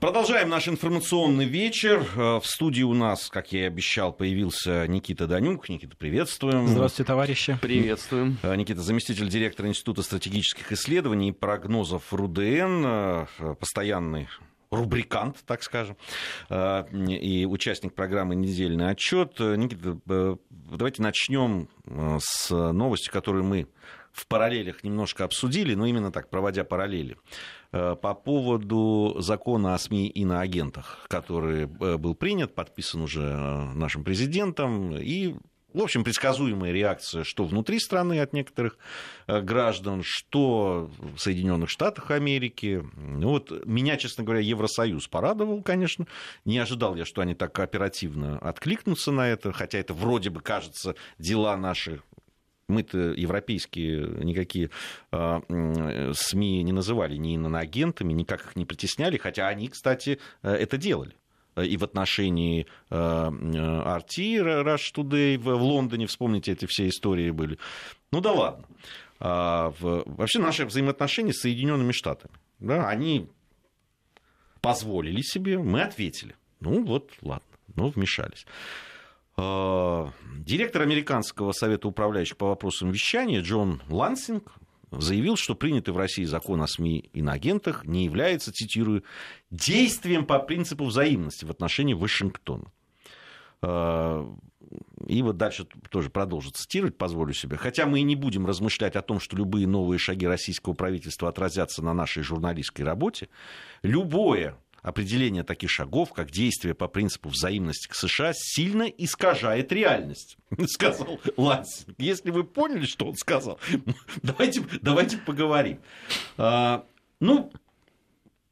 [0.00, 2.06] Продолжаем наш информационный вечер.
[2.14, 5.68] Э, в студии у нас, как я и обещал, появился Никита Данюк.
[5.68, 6.68] Никита, приветствуем.
[6.68, 7.58] Здравствуйте, товарищи.
[7.60, 8.38] Приветствуем.
[8.44, 13.26] Э, Никита, заместитель директора Института стратегических исследований и прогнозов РУДН, э,
[13.58, 14.28] постоянный
[14.70, 15.96] рубрикант, так скажем,
[16.50, 19.40] и участник программы «Недельный отчет».
[19.40, 19.96] Никита,
[20.50, 21.70] давайте начнем
[22.20, 23.66] с новости, которую мы
[24.18, 27.16] в параллелях немножко обсудили, но именно так, проводя параллели.
[27.70, 33.20] Э, по поводу закона о СМИ и на агентах, который э, был принят, подписан уже
[33.20, 35.34] э, нашим президентом, и
[35.74, 38.78] в общем, предсказуемая реакция, что внутри страны от некоторых
[39.26, 42.82] граждан, что в Соединенных Штатах Америки.
[42.96, 46.06] Ну вот меня, честно говоря, Евросоюз порадовал, конечно.
[46.46, 50.94] Не ожидал я, что они так оперативно откликнутся на это, хотя это вроде бы кажется
[51.18, 52.00] дела наши
[52.68, 54.70] мы-то европейские никакие
[55.12, 60.76] э, СМИ не называли ни иноагентами, никак их не притесняли, хотя они, кстати, э, это
[60.76, 61.14] делали
[61.60, 64.16] и в отношении RT,
[64.62, 67.58] Rush Today в Лондоне, вспомните, эти все истории были.
[68.12, 68.64] Ну да ладно.
[69.20, 73.28] А, вообще наши взаимоотношения с Соединенными Штатами, да, они
[74.60, 76.36] позволили себе, мы ответили.
[76.60, 78.46] Ну вот, ладно, ну вмешались.
[79.38, 84.52] Э, директор Американского совета управляющих по вопросам вещания Джон Лансинг
[84.90, 89.04] заявил, что принятый в России закон о СМИ и на агентах не является, цитирую,
[89.50, 92.72] действием по принципу взаимности в отношении Вашингтона.
[93.62, 94.28] Э,
[95.06, 97.56] и вот дальше тоже продолжу цитировать, позволю себе.
[97.56, 101.82] Хотя мы и не будем размышлять о том, что любые новые шаги российского правительства отразятся
[101.82, 103.28] на нашей журналистской работе,
[103.82, 111.20] любое определение таких шагов, как действие по принципу взаимности к США, сильно искажает реальность, сказал
[111.36, 111.94] Лансинг.
[111.98, 113.58] Если вы поняли, что он сказал,
[114.22, 115.80] давайте, давайте поговорим.
[116.36, 116.84] А,
[117.20, 117.52] ну,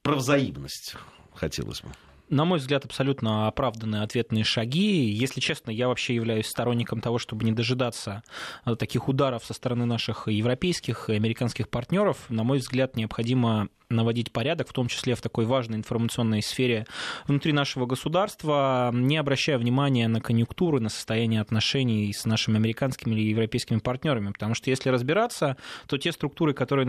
[0.02, 0.96] про взаимность
[1.34, 1.90] хотелось бы
[2.28, 5.10] на мой взгляд, абсолютно оправданные ответные шаги.
[5.10, 8.22] Если честно, я вообще являюсь сторонником того, чтобы не дожидаться
[8.64, 12.18] э, таких ударов со стороны наших европейских и американских партнеров.
[12.28, 16.86] На мой взгляд, необходимо наводить порядок, в том числе в такой важной информационной сфере
[17.26, 23.28] внутри нашего государства, не обращая внимания на конъюнктуры, на состояние отношений с нашими американскими или
[23.28, 24.32] европейскими партнерами.
[24.32, 26.86] Потому что если разбираться, то те структуры, которые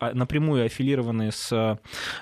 [0.00, 1.76] а, напрямую аффилированы с э,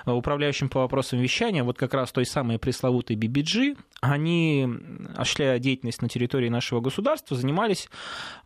[0.05, 4.67] управляющим по вопросам вещания, вот как раз той самой пресловутой BBG, они,
[5.15, 7.89] осуществляя деятельность на территории нашего государства, занимались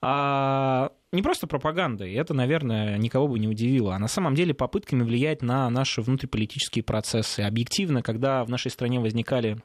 [0.01, 5.03] а, не просто пропагандой, это, наверное, никого бы не удивило, а на самом деле попытками
[5.03, 7.41] влиять на наши внутриполитические процессы.
[7.41, 9.57] Объективно, когда в нашей стране возникали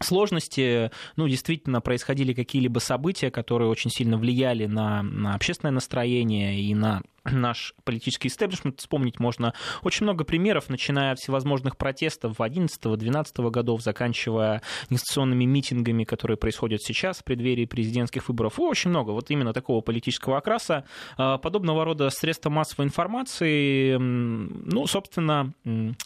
[0.00, 6.74] сложности, ну, действительно происходили какие-либо события, которые очень сильно влияли на, на общественное настроение и
[6.74, 8.80] на наш политический истеблишмент.
[8.80, 16.36] Вспомнить можно очень много примеров, начиная от всевозможных протестов 11-12 годов, заканчивая инвестиционными митингами, которые
[16.36, 18.58] происходят сейчас в преддверии президентских выборов.
[18.58, 20.84] Очень много вот именно такого политического окраса.
[21.16, 25.52] А, подобного рода средства массовой информации, ну, собственно,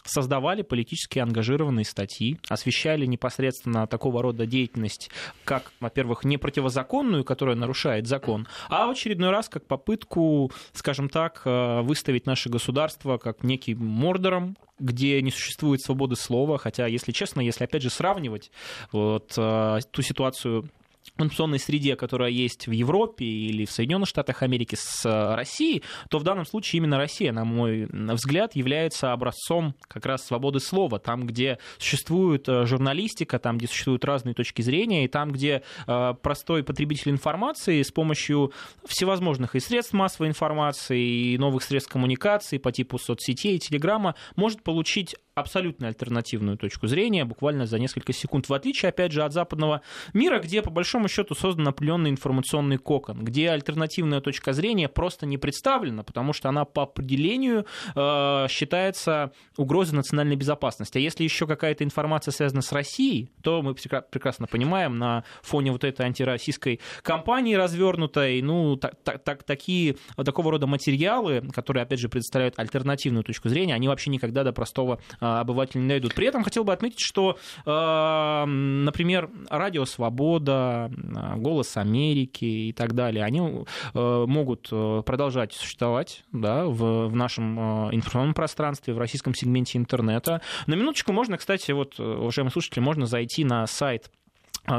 [0.05, 5.09] создавали политически ангажированные статьи, освещали непосредственно такого рода деятельность,
[5.43, 11.41] как, во-первых, не противозаконную, которая нарушает закон, а в очередной раз как попытку, скажем так,
[11.43, 17.41] э, выставить наше государство как некий мордором, где не существует свободы слова, хотя, если честно,
[17.41, 18.51] если опять же сравнивать
[18.93, 20.69] вот, э, ту ситуацию
[21.15, 26.19] информационной среде, которая есть в Европе или в Соединенных Штатах Америки с э, Россией, то
[26.19, 31.25] в данном случае именно Россия, на мой взгляд, является образцом как раз свободы слова, там,
[31.25, 36.63] где существует э, журналистика, там, где существуют разные точки зрения, и там, где э, простой
[36.63, 38.53] потребитель информации с помощью
[38.85, 44.63] всевозможных и средств массовой информации, и новых средств коммуникации по типу соцсетей и телеграмма может
[44.63, 49.81] получить абсолютно альтернативную точку зрения буквально за несколько секунд, в отличие, опять же, от западного
[50.13, 55.37] мира, где, по большому счету, создан определенный информационный кокон, где альтернативная точка зрения просто не
[55.37, 57.65] представлена, потому что она по определению
[57.95, 60.97] э, считается угрозой национальной безопасности.
[60.97, 65.83] А если еще какая-то информация связана с Россией, то мы прекрасно понимаем, на фоне вот
[65.83, 72.09] этой антироссийской кампании развернутой, ну, так, так, такие, вот такого рода материалы, которые, опять же,
[72.09, 76.13] представляют альтернативную точку зрения, они вообще никогда до простого э, обыватели не найдут.
[76.13, 80.88] При этом хотел бы отметить, что, э, например, Радио Свобода,
[81.37, 87.59] Голос Америки и так далее, они э, могут э, продолжать существовать да, в, в нашем
[87.93, 90.41] информационном пространстве, в российском сегменте интернета.
[90.67, 94.11] На минуточку можно, кстати, вот, уважаемые слушатели, можно зайти на сайт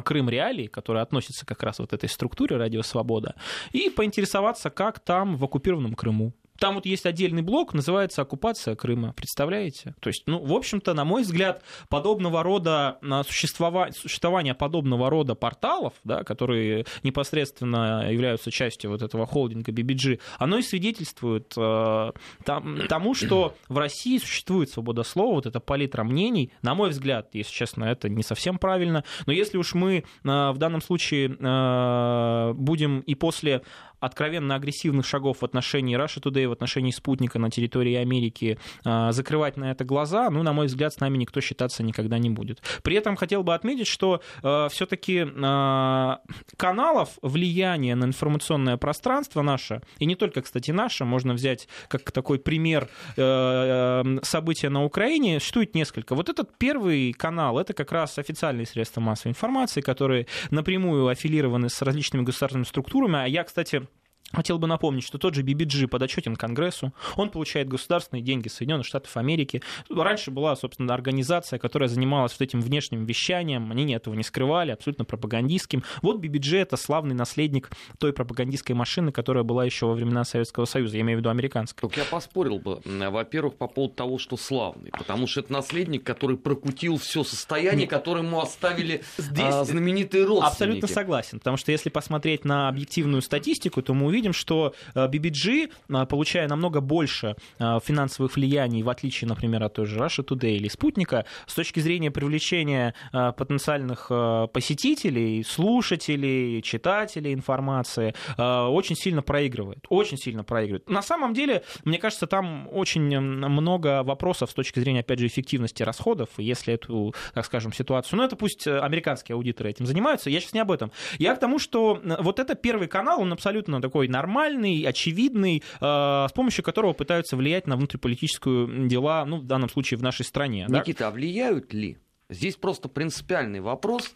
[0.04, 3.34] Крым Реалии, который относится как раз вот этой структуре Радио Свобода,
[3.72, 9.14] и поинтересоваться, как там в оккупированном Крыму Там вот есть отдельный блок, называется «Оккупация Крыма».
[9.14, 9.94] Представляете?
[10.00, 15.94] То есть, ну, в общем-то, на мой взгляд, подобного рода существование, существование подобного рода порталов,
[16.04, 22.12] да, которые непосредственно являются частью вот этого холдинга BBG, оно и свидетельствует э,
[22.44, 26.52] там, тому, что в России существует свобода слова, вот эта палитра мнений.
[26.60, 29.02] На мой взгляд, если честно, это не совсем правильно.
[29.24, 33.62] Но если уж мы э, в данном случае э, будем и после
[34.00, 39.56] откровенно агрессивных шагов в отношении Russia Today, в отношении спутника на территории Америки, а, закрывать
[39.56, 42.62] на это глаза, ну, на мой взгляд, с нами никто считаться никогда не будет.
[42.82, 46.20] При этом хотел бы отметить, что а, все-таки а,
[46.56, 52.38] каналов влияния на информационное пространство наше, и не только, кстати, наше, можно взять как такой
[52.38, 56.14] пример события на Украине, существует несколько.
[56.14, 61.82] Вот этот первый канал, это как раз официальные средства массовой информации, которые напрямую аффилированы с
[61.82, 63.19] различными государственными структурами.
[63.19, 63.88] А я, кстати,
[64.32, 69.17] Хотел бы напомнить, что тот же BBG подотчетен Конгрессу, он получает государственные деньги Соединенных Штатов
[69.17, 69.62] Америки.
[69.88, 75.05] Раньше была, собственно, организация, которая занималась вот этим внешним вещанием, они этого не скрывали, абсолютно
[75.05, 75.82] пропагандистским.
[76.03, 80.97] Вот BBG— это славный наследник той пропагандистской машины, которая была еще во времена Советского Союза,
[80.97, 81.88] я имею в виду американской.
[81.88, 86.37] Так я поспорил бы, во-первых, по поводу того, что славный, потому что это наследник, который
[86.37, 90.53] прокутил все состояние, которое ему оставили Здесь а, знаменитые родственники.
[90.53, 95.70] Абсолютно согласен, потому что если посмотреть на объективную статистику, то мы увидим, видим, что BBG,
[95.88, 100.25] э, э, получая намного больше э, финансовых влияний, в отличие, например, от той же Russia
[100.25, 104.08] Today или Спутника, с точки зрения привлечения потенциальных
[104.52, 109.87] посетителей, слушателей, читателей информации, очень сильно проигрывает.
[109.88, 110.88] Очень сильно проигрывает.
[110.88, 115.82] На самом деле, мне кажется, там очень много вопросов с точки зрения, опять же, эффективности
[115.82, 116.28] расходов.
[116.38, 118.19] Если эту, так скажем, ситуацию...
[118.19, 120.31] Ну, это пусть американские аудиторы этим занимаются.
[120.31, 120.93] Я сейчас не об этом.
[121.19, 126.32] Я к тому, что вот это первый канал, он абсолютно такой нормальный, очевидный, э, с
[126.32, 130.66] помощью которого пытаются влиять на внутриполитическую дела, ну, в данном случае в нашей стране.
[130.68, 131.08] Никита, да?
[131.08, 131.96] а влияют ли?
[132.28, 134.12] Здесь просто принципиальный вопрос.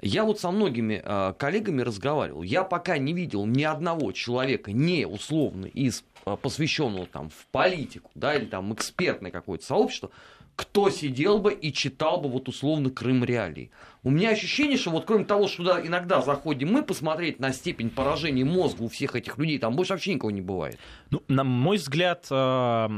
[0.00, 2.42] Я вот со многими э, коллегами разговаривал.
[2.42, 8.10] Я пока не видел ни одного человека, не условно из э, посвященного там в политику,
[8.14, 10.10] да, или там экспертное какое-то сообщество,
[10.58, 13.70] кто сидел бы и читал бы вот условно Крым реалии.
[14.02, 17.90] У меня ощущение, что вот кроме того, что туда иногда заходим мы посмотреть на степень
[17.90, 20.76] поражения мозга у всех этих людей, там больше вообще никого не бывает.
[21.10, 22.90] Ну, на мой взгляд, а,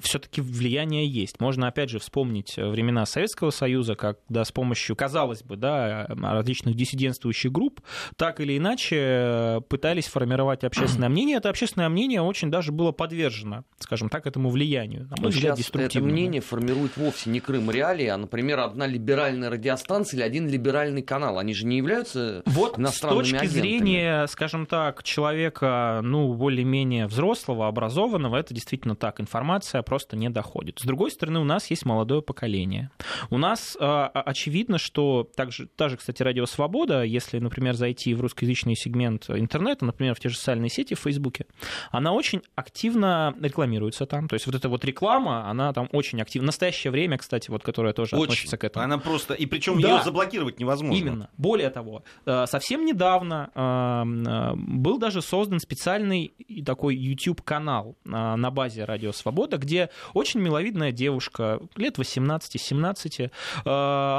[0.00, 1.40] все-таки влияние есть.
[1.40, 7.50] Можно, опять же, вспомнить времена Советского Союза, когда с помощью, казалось бы, да, различных диссидентствующих
[7.52, 7.80] групп
[8.16, 11.36] так или иначе пытались формировать общественное мнение.
[11.36, 15.08] Это общественное мнение очень даже было подвержено, скажем так, этому влиянию.
[15.10, 20.18] На мой взгляд, это мнение формирует вовсе не Крым Реалии, а, например, одна либеральная радиостанция
[20.18, 21.38] или один либеральный канал.
[21.38, 23.60] Они же не являются вот с точки агентами.
[23.60, 29.20] зрения, скажем так, человека, ну, более-менее взрослого, образованного, это действительно так.
[29.20, 30.78] Информация просто не доходит.
[30.78, 32.90] С другой стороны, у нас есть молодое поколение.
[33.30, 38.20] У нас э, очевидно, что также, та же, кстати, Радио Свобода, если, например, зайти в
[38.20, 41.46] русскоязычный сегмент интернета, например, в те же социальные сети в Фейсбуке,
[41.90, 44.28] она очень активно рекламируется там.
[44.28, 46.44] То есть вот эта вот реклама, она там очень активна.
[46.44, 48.24] В настоящее время, кстати, вот которая тоже очень.
[48.24, 48.84] относится к этому.
[48.84, 49.34] Она просто...
[49.34, 49.96] И причем да.
[49.96, 50.98] ее заблокировать невозможно.
[50.98, 51.30] Именно.
[51.36, 56.34] Более того, э, совсем недавно э, был даже создан специальный
[56.64, 63.30] такой YouTube-канал на базе Радио Свобода, где очень миловидная девушка, лет 18-17,
[63.64, 63.70] э,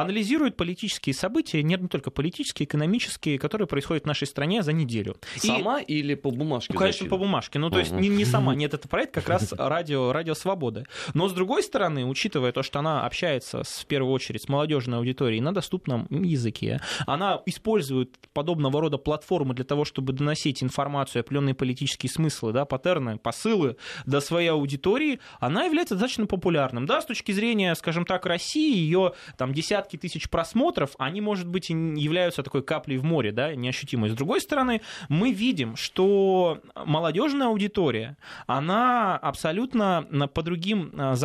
[0.02, 5.18] анализирует политические события, не только политические, экономические, которые происходят в нашей стране за неделю.
[5.38, 6.74] Сама и, или по бумажке?
[6.74, 7.60] Ну, конечно, по бумажке.
[7.60, 8.56] Ну, то есть не, не сама.
[8.56, 10.86] Нет, это проект как раз радио, радио Свобода.
[11.14, 15.00] Но, с другой стороны, учитывая то, что она общается с, в первую очередь с молодежной
[15.00, 21.56] аудиторией на доступном языке, она использует подобного рода платформы для того, чтобы доносить информацию, определенные
[21.56, 26.86] политические смыслы, да, паттерны, посылы до своей аудитории, она является достаточно популярным.
[26.86, 31.70] Да, с точки зрения, скажем так, России, ее там десятки тысяч просмотров, они, может быть,
[31.70, 34.10] и являются такой каплей в море, да, неощутимой.
[34.10, 41.16] С другой стороны, мы видим, что молодежная аудитория, она абсолютно по другим а,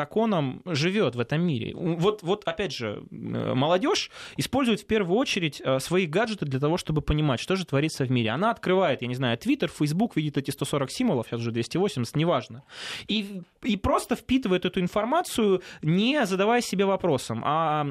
[0.41, 1.73] законам живет в этом мире.
[1.75, 7.03] Вот, вот опять же, молодежь использует в первую очередь а, свои гаджеты для того, чтобы
[7.03, 8.31] понимать, что же творится в мире.
[8.31, 12.63] Она открывает, я не знаю, Twitter, Facebook, видит эти 140 символов, сейчас уже 280, неважно.
[13.09, 17.87] И, и просто впитывает эту информацию, не задавая себе вопросом, а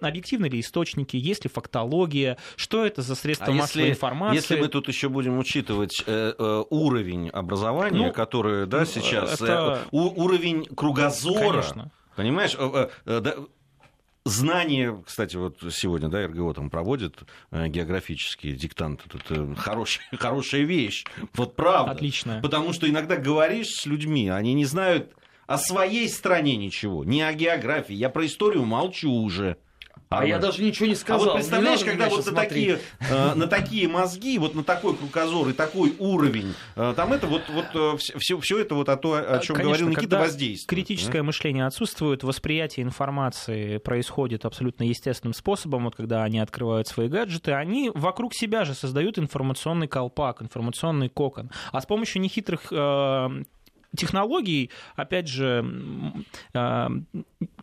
[0.00, 4.36] объективны ли источники, есть ли фактология, что это за средства а массовой если, информации.
[4.36, 9.40] Если мы тут еще будем учитывать э, э, уровень образования, ну, который да, ну, сейчас,
[9.40, 9.80] это...
[9.84, 11.91] э, у, уровень кругозора, Конечно.
[12.16, 13.34] Понимаешь, э, э, да,
[14.24, 21.04] знание, кстати, вот сегодня, да, РГО там проводит э, географические диктанты, это хорош, хорошая вещь,
[21.34, 21.92] вот правда.
[21.92, 22.40] Отлично.
[22.42, 25.12] Потому что иногда говоришь с людьми, они не знают
[25.46, 29.56] о своей стране ничего, не о географии, я про историю молчу уже.
[30.18, 31.22] А, я даже ничего не сказал.
[31.22, 35.48] А вот представляешь, когда вот на такие, э, на такие мозги, вот на такой кругозор
[35.48, 39.14] и такой уровень, э, там это вот, вот э, все, все это вот о, том,
[39.14, 40.68] о чем Конечно, говорил Никита, воздействует.
[40.68, 41.24] критическое да?
[41.24, 47.90] мышление отсутствует, восприятие информации происходит абсолютно естественным способом, вот когда они открывают свои гаджеты, они
[47.94, 51.50] вокруг себя же создают информационный колпак, информационный кокон.
[51.72, 53.42] А с помощью нехитрых э,
[53.96, 55.64] технологий, опять же,
[56.54, 56.88] э,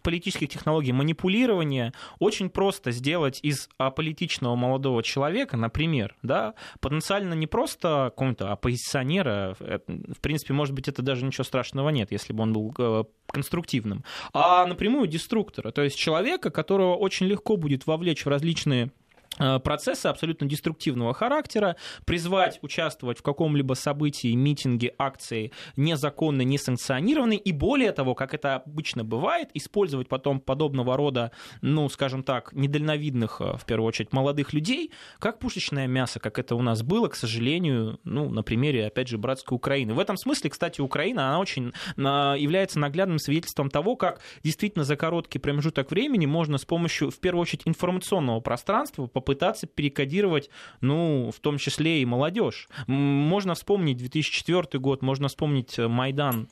[0.02, 8.12] политических технологий манипулирования очень просто сделать из аполитичного молодого человека, например, да, потенциально не просто
[8.16, 12.54] какого-то оппозиционера, э, в принципе, может быть, это даже ничего страшного нет, если бы он
[12.54, 18.30] был э, конструктивным, а напрямую деструктора, то есть человека, которого очень легко будет вовлечь в
[18.30, 18.92] различные
[19.38, 27.92] процессы абсолютно деструктивного характера, призвать участвовать в каком-либо событии, митинге, акции незаконно, несанкционированной, и более
[27.92, 31.32] того, как это обычно бывает, использовать потом подобного рода,
[31.62, 36.56] ну, скажем так, недальновидных, э, в первую очередь, молодых людей, как пушечное мясо, как это
[36.56, 39.94] у нас было, к сожалению, ну, на примере, опять же, братской Украины.
[39.94, 45.40] В этом смысле, кстати, Украина, она очень является наглядным свидетельством того, как действительно за короткий
[45.40, 50.50] промежуток времени можно с помощью, в первую очередь, информационного пространства попытаться перекодировать,
[50.82, 52.70] ну, в том числе и молодежь.
[52.88, 56.48] Можно вспомнить 2004 год, можно вспомнить э, Майдан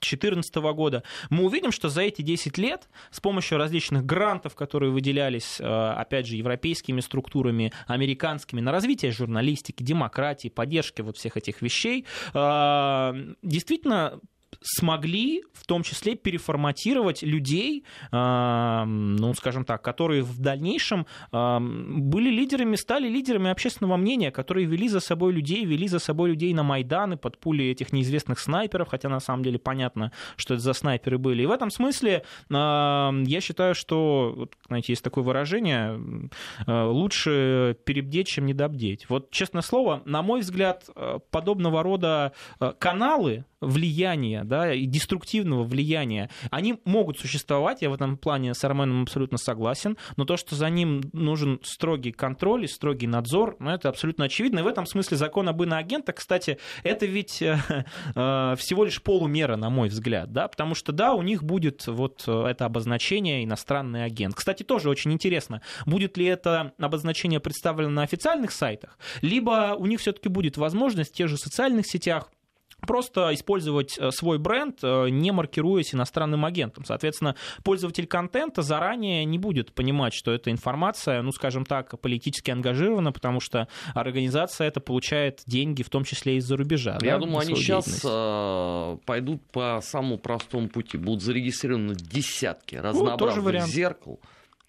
[0.00, 5.60] 2014 года, мы увидим, что за эти 10 лет с помощью различных грантов, которые выделялись,
[5.60, 12.06] э, опять же, европейскими структурами, американскими, на развитие журналистики, демократии, поддержки вот всех этих вещей,
[12.34, 14.20] э, действительно
[14.60, 22.30] смогли в том числе переформатировать людей, э, ну, скажем так, которые в дальнейшем э, были
[22.30, 26.62] лидерами, стали лидерами общественного мнения, которые вели за собой людей, вели за собой людей на
[26.62, 31.18] Майданы под пули этих неизвестных снайперов, хотя на самом деле понятно, что это за снайперы
[31.18, 31.42] были.
[31.42, 36.00] И в этом смысле э, я считаю, что, знаете, есть такое выражение,
[36.66, 39.08] лучше перебдеть, чем недобдеть.
[39.08, 40.88] Вот, честное слово, на мой взгляд,
[41.30, 42.32] подобного рода
[42.78, 49.02] каналы, влияния, да, и деструктивного влияния, они могут существовать, я в этом плане с Арменом
[49.02, 53.88] абсолютно согласен, но то, что за ним нужен строгий контроль и строгий надзор, ну, это
[53.88, 54.60] абсолютно очевидно.
[54.60, 57.58] И в этом смысле закон об иноагентах, кстати, это ведь э,
[58.14, 62.26] э, всего лишь полумера, на мой взгляд, да, потому что, да, у них будет вот
[62.28, 64.34] это обозначение иностранный агент.
[64.34, 70.00] Кстати, тоже очень интересно, будет ли это обозначение представлено на официальных сайтах, либо у них
[70.00, 72.30] все-таки будет возможность в тех же социальных сетях
[72.86, 76.84] просто использовать э, свой бренд, э, не маркируясь иностранным агентом.
[76.84, 83.12] Соответственно, пользователь контента заранее не будет понимать, что эта информация, ну, скажем так, политически ангажирована,
[83.12, 86.98] потому что организация это получает деньги, в том числе из-за рубежа.
[87.02, 90.98] Я да, думаю, они сейчас э, пойдут по самому простому пути.
[90.98, 94.20] Будут зарегистрированы десятки ну, разнообразных ну, зеркал,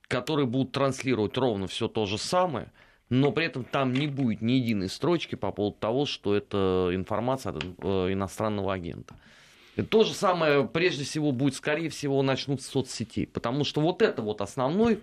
[0.07, 2.71] которые будут транслировать ровно все то же самое–
[3.09, 7.53] но при этом там не будет ни единой строчки по поводу того, что это информация
[7.53, 9.15] от э, иностранного агента.
[9.89, 13.25] То же самое, прежде всего, будет, скорее всего, начнут с соцсетей.
[13.25, 14.99] Потому что вот это вот основной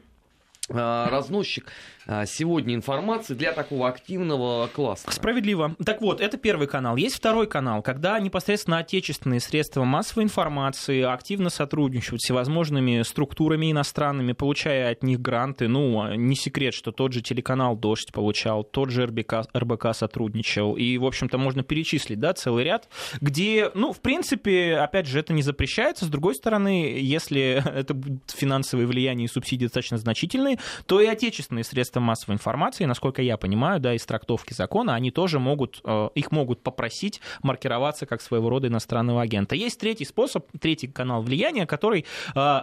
[0.68, 1.72] разносчик
[2.08, 5.10] а, сегодня информации для такого активного класса.
[5.10, 5.74] Справедливо.
[5.84, 6.96] Так вот, это первый канал.
[6.96, 14.32] Есть второй канал, когда непосредственно отечественные средства массовой информации активно сотрудничают с всевозможными структурами иностранными,
[14.32, 15.66] получая от них гранты.
[15.66, 20.76] Ну, не секрет, что тот же телеканал «Дождь» получал, тот же РБК, РБК сотрудничал.
[20.76, 22.88] И, в общем-то, можно перечислить, да, целый ряд,
[23.20, 26.04] где, ну, в принципе, опять же, это не запрещается.
[26.04, 30.55] С другой стороны, если это будет финансовое влияние и субсидии достаточно значительные,
[30.86, 35.38] то и отечественные средства массовой информации, насколько я понимаю, да, из трактовки закона, они тоже
[35.38, 39.54] могут, э, их могут попросить маркироваться как своего рода иностранного агента.
[39.54, 42.60] Есть третий способ, третий канал влияния, который э,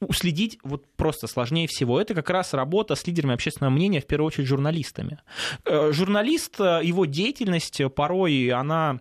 [0.00, 2.00] уследить вот просто сложнее всего.
[2.00, 5.20] Это как раз работа с лидерами общественного мнения, в первую очередь журналистами.
[5.64, 9.00] Э, журналист, его деятельность порой, она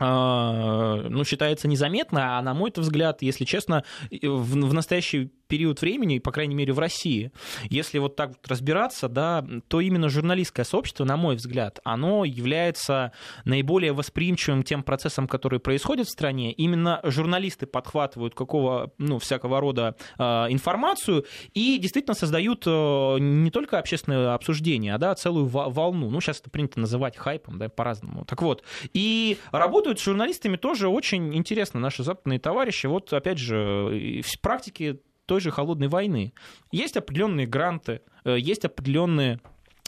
[0.00, 3.82] ну, считается незаметно, а на мой взгляд, если честно,
[4.12, 7.32] в, в настоящий период времени, по крайней мере в России,
[7.64, 13.12] если вот так вот разбираться, да, то именно журналистское сообщество, на мой взгляд, оно является
[13.44, 16.52] наиболее восприимчивым тем процессам, которые происходят в стране.
[16.52, 21.24] Именно журналисты подхватывают какого, ну, всякого рода э, информацию
[21.54, 26.10] и действительно создают э, не только общественное обсуждение, а да, целую волну.
[26.10, 28.24] Ну, сейчас это принято называть хайпом, да, по-разному.
[28.24, 28.62] Так вот,
[28.92, 32.86] и работают с журналистами тоже очень интересно наши западные товарищи.
[32.86, 36.32] Вот, опять же, в практике той же холодной войны.
[36.72, 39.40] Есть определенные гранты, есть определенные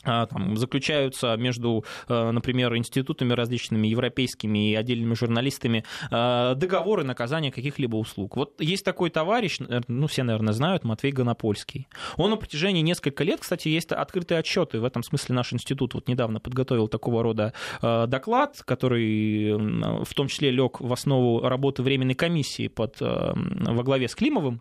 [0.02, 7.52] а, там, заключаются между, э, например, институтами различными, европейскими и отдельными журналистами э, договоры наказания
[7.52, 8.36] каких-либо услуг.
[8.36, 11.86] Вот есть такой товарищ, ну, все, наверное, знают, Матвей Гонопольский.
[12.16, 14.80] Он на протяжении нескольких лет, кстати, есть открытые отчеты.
[14.80, 19.52] В этом смысле наш институт вот недавно подготовил такого рода э, доклад, который
[20.04, 24.60] в том числе лег в основу работы Временной комиссии под, во главе с Климовым,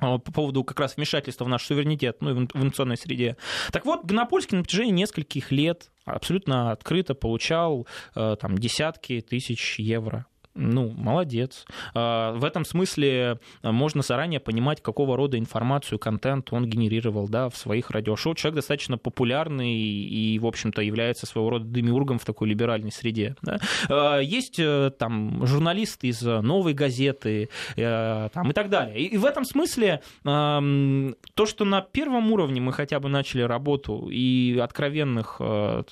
[0.00, 3.36] по поводу как раз вмешательства в наш суверенитет, ну и в информационной среде.
[3.72, 10.26] Так вот, Гонопольский на протяжении нескольких лет абсолютно открыто получал э, там, десятки тысяч евро
[10.54, 11.64] ну, молодец.
[11.94, 17.48] А, в этом смысле а, можно заранее понимать, какого рода информацию, контент он генерировал да,
[17.48, 18.34] в своих радиошоу.
[18.34, 23.36] Человек достаточно популярный и, в общем-то, является своего рода демиургом в такой либеральной среде.
[23.42, 23.58] Да.
[23.88, 29.00] А, есть э, там журналисты из «Новой газеты» э, там, и так далее.
[29.00, 34.58] И в этом смысле то, что на первом уровне мы хотя бы начали работу и
[34.58, 35.82] откровенных э,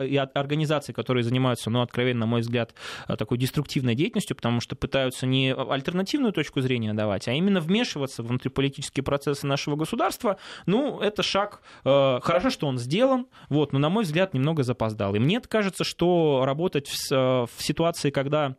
[0.00, 2.74] и организаций, которые занимаются, ну, откровенно, на мой взгляд,
[3.06, 8.22] такой деструктивной активной деятельностью, потому что пытаются не альтернативную точку зрения давать, а именно вмешиваться
[8.22, 13.78] в внутриполитические процессы нашего государства, ну, это шаг, э, хорошо, что он сделан, вот, но,
[13.78, 15.14] на мой взгляд, немного запоздал.
[15.14, 18.56] И мне кажется, что работать в, э, в ситуации, когда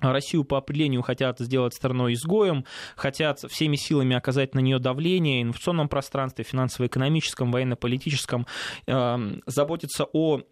[0.00, 2.64] Россию по определению хотят сделать страной изгоем,
[2.96, 8.46] хотят всеми силами оказать на нее давление в информационном пространстве, финансово-экономическом, военно-политическом,
[8.86, 10.42] э, заботиться о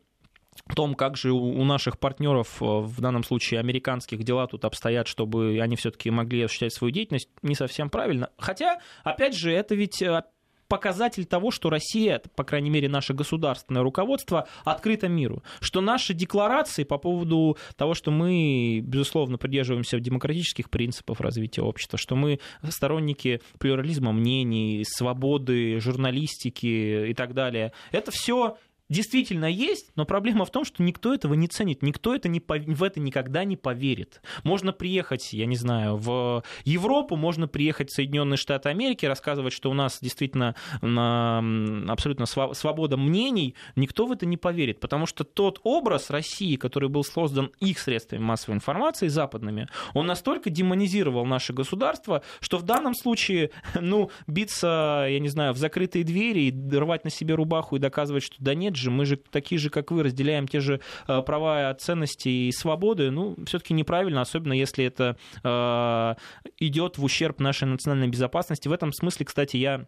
[0.75, 5.59] том, как же у наших партнеров, э, в данном случае американских, дела тут обстоят, чтобы
[5.61, 8.30] они все-таки могли осуществлять свою деятельность, не совсем правильно.
[8.38, 10.23] Хотя, опять же, это ведь э,
[10.68, 15.42] показатель того, что Россия, по крайней мере, наше государственное руководство, открыто миру.
[15.61, 22.16] Что наши декларации по поводу того, что мы, безусловно, придерживаемся демократических принципов развития общества, что
[22.16, 28.56] мы сторонники плюрализма мнений, свободы, журналистики и так далее, это все
[28.88, 32.83] действительно есть, но проблема в том, что никто этого не ценит, никто это не, в
[32.83, 34.21] это никогда не поверит.
[34.43, 39.71] Можно приехать, я не знаю, в Европу, можно приехать в Соединенные Штаты Америки, рассказывать, что
[39.71, 46.11] у нас действительно абсолютно свобода мнений, никто в это не поверит, потому что тот образ
[46.11, 52.59] России, который был создан их средствами массовой информации, западными, он настолько демонизировал наше государство, что
[52.59, 57.35] в данном случае, ну, биться, я не знаю, в закрытые двери и рвать на себе
[57.35, 60.49] рубаху и доказывать, что да нет, нет же, мы же такие же, как вы, разделяем
[60.49, 66.15] те же э, права, ценности и свободы, ну, все-таки неправильно, особенно если это э,
[66.59, 68.69] идет в ущерб нашей национальной безопасности.
[68.69, 69.87] В этом смысле, кстати, я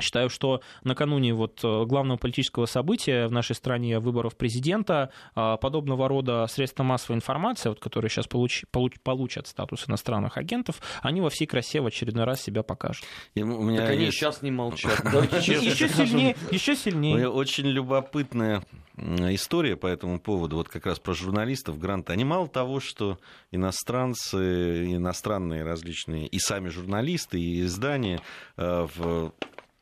[0.00, 6.46] Считаю, что накануне вот э, главного политического события в нашей стране выборов президента подобного рода
[6.46, 11.46] средства массовой информации, вот, которые сейчас получ, получ, получат статус иностранных агентов, они во всей
[11.46, 13.04] красе в очередной раз себя покажут.
[13.34, 14.02] И у меня так есть...
[14.02, 15.02] они сейчас не молчат.
[15.46, 17.28] Еще сильнее, еще сильнее.
[17.28, 18.62] Очень любопытная
[18.96, 22.12] история по этому поводу, вот как раз про журналистов, гранты.
[22.12, 23.18] Они мало того, что
[23.50, 28.20] иностранцы, иностранные различные, и сами журналисты, и издания
[28.56, 29.32] э, в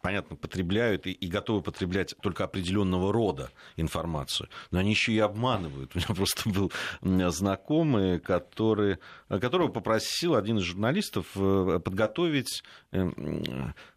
[0.05, 4.51] понятно, потребляют и, и готовы потреблять только определенного рода информацию.
[4.71, 5.93] Но они еще и обманывают.
[5.95, 8.99] У меня просто был знакомый, который,
[9.31, 12.63] которого попросил один из журналистов э, подготовить,
[12.93, 13.11] э,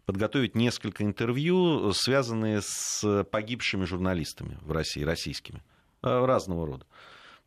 [0.05, 5.61] подготовить несколько интервью, связанные с погибшими журналистами в России, российскими,
[6.03, 6.85] э, разного рода.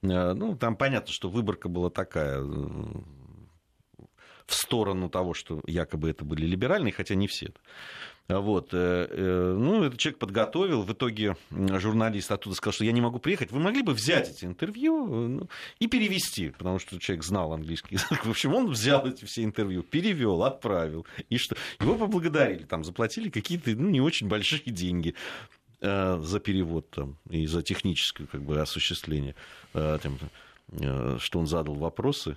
[0.03, 2.43] Ну, там понятно, что выборка была такая
[4.51, 7.53] в сторону того, что якобы это были либеральные, хотя не все.
[8.29, 8.73] Вот.
[8.73, 10.83] Э, э, ну, этот человек подготовил.
[10.83, 13.51] В итоге журналист оттуда сказал, что я не могу приехать.
[13.51, 17.97] Вы могли бы взять эти интервью э, ну, и перевести, потому что человек знал английский
[17.97, 18.25] язык.
[18.25, 21.07] В общем, он взял эти все интервью, перевел, отправил.
[21.29, 21.57] И что?
[21.81, 25.15] Его поблагодарили, там, заплатили какие-то ну, не очень большие деньги
[25.83, 29.35] за перевод там, и за техническое как бы, осуществление,
[29.73, 30.19] тем,
[31.19, 32.37] что он задал вопросы,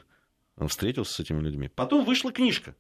[0.58, 1.68] он встретился с этими людьми.
[1.68, 2.76] Потом вышла книжка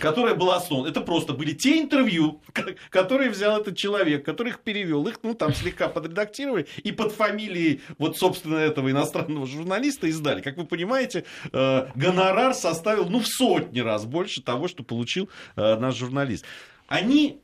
[0.00, 0.88] которая была основана.
[0.88, 2.42] Это просто были те интервью,
[2.90, 5.06] которые взял этот человек, которых перевел.
[5.06, 10.40] Их, ну, там слегка подредактировали и под фамилией вот, собственно, этого иностранного журналиста издали.
[10.40, 15.76] Как вы понимаете, э, гонорар составил, ну, в сотни раз больше того, что получил э,
[15.76, 16.44] наш журналист.
[16.88, 17.40] Они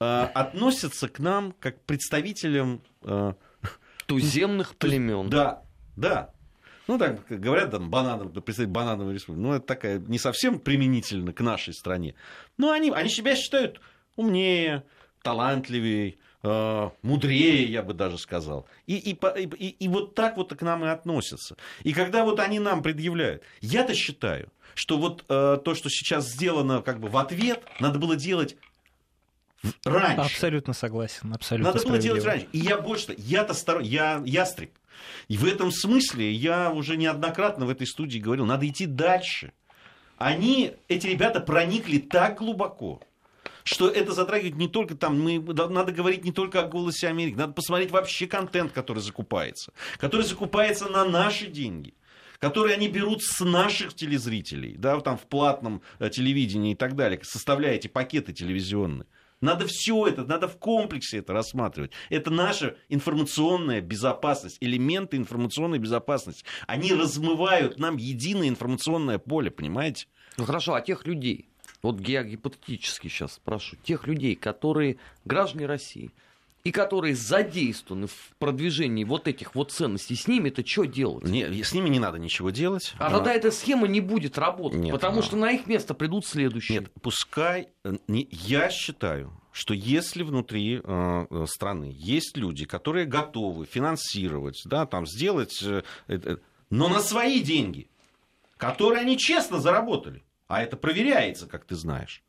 [0.00, 2.82] э, относятся к нам как представителям...
[4.06, 5.28] Туземных племен.
[5.28, 6.32] Да, да,
[6.88, 9.42] ну, так говорят, там, бананов, представитель банановой республики.
[9.42, 12.14] Ну, это такая не совсем применительно к нашей стране.
[12.56, 13.80] Но они, они себя считают
[14.16, 14.84] умнее,
[15.22, 18.66] талантливее, э, мудрее, я бы даже сказал.
[18.86, 21.56] И, и, и, и вот так вот к нам и относятся.
[21.82, 26.80] И когда вот они нам предъявляют, я-то считаю, что вот э, то, что сейчас сделано
[26.80, 28.56] как бы в ответ, надо было делать
[29.84, 30.22] раньше.
[30.22, 32.46] Абсолютно согласен, абсолютно Надо было делать раньше.
[32.52, 34.70] И я больше, я-то старо, я ястреб.
[35.28, 39.52] И в этом смысле я уже неоднократно в этой студии говорил, надо идти дальше.
[40.16, 43.00] Они, эти ребята проникли так глубоко,
[43.62, 47.52] что это затрагивает не только там, мы, надо говорить не только о голосе Америки, надо
[47.52, 51.94] посмотреть вообще контент, который закупается, который закупается на наши деньги
[52.38, 57.18] которые они берут с наших телезрителей, да, там в платном э, телевидении и так далее,
[57.22, 59.06] составляя эти пакеты телевизионные.
[59.40, 61.92] Надо все это, надо в комплексе это рассматривать.
[62.10, 66.44] Это наша информационная безопасность, элементы информационной безопасности.
[66.66, 70.06] Они размывают нам единое информационное поле, понимаете?
[70.36, 71.48] Ну хорошо, а тех людей,
[71.82, 76.10] вот я гипотетически сейчас спрашиваю, тех людей, которые граждане России,
[76.64, 81.24] и которые задействованы в продвижении вот этих вот ценностей, с ними-то что делать?
[81.24, 82.94] Не, с ними не надо ничего делать.
[82.98, 85.22] А, а тогда эта схема не будет работать, Нет, потому а...
[85.22, 86.80] что на их место придут следующие.
[86.80, 87.68] Нет, пускай...
[87.84, 94.86] Э, я считаю, что если внутри э, э, страны есть люди, которые готовы финансировать, да,
[94.86, 95.62] там, сделать...
[95.62, 96.36] Э, э,
[96.70, 97.88] но на свои деньги,
[98.56, 102.22] которые они честно заработали, а это проверяется, как ты знаешь,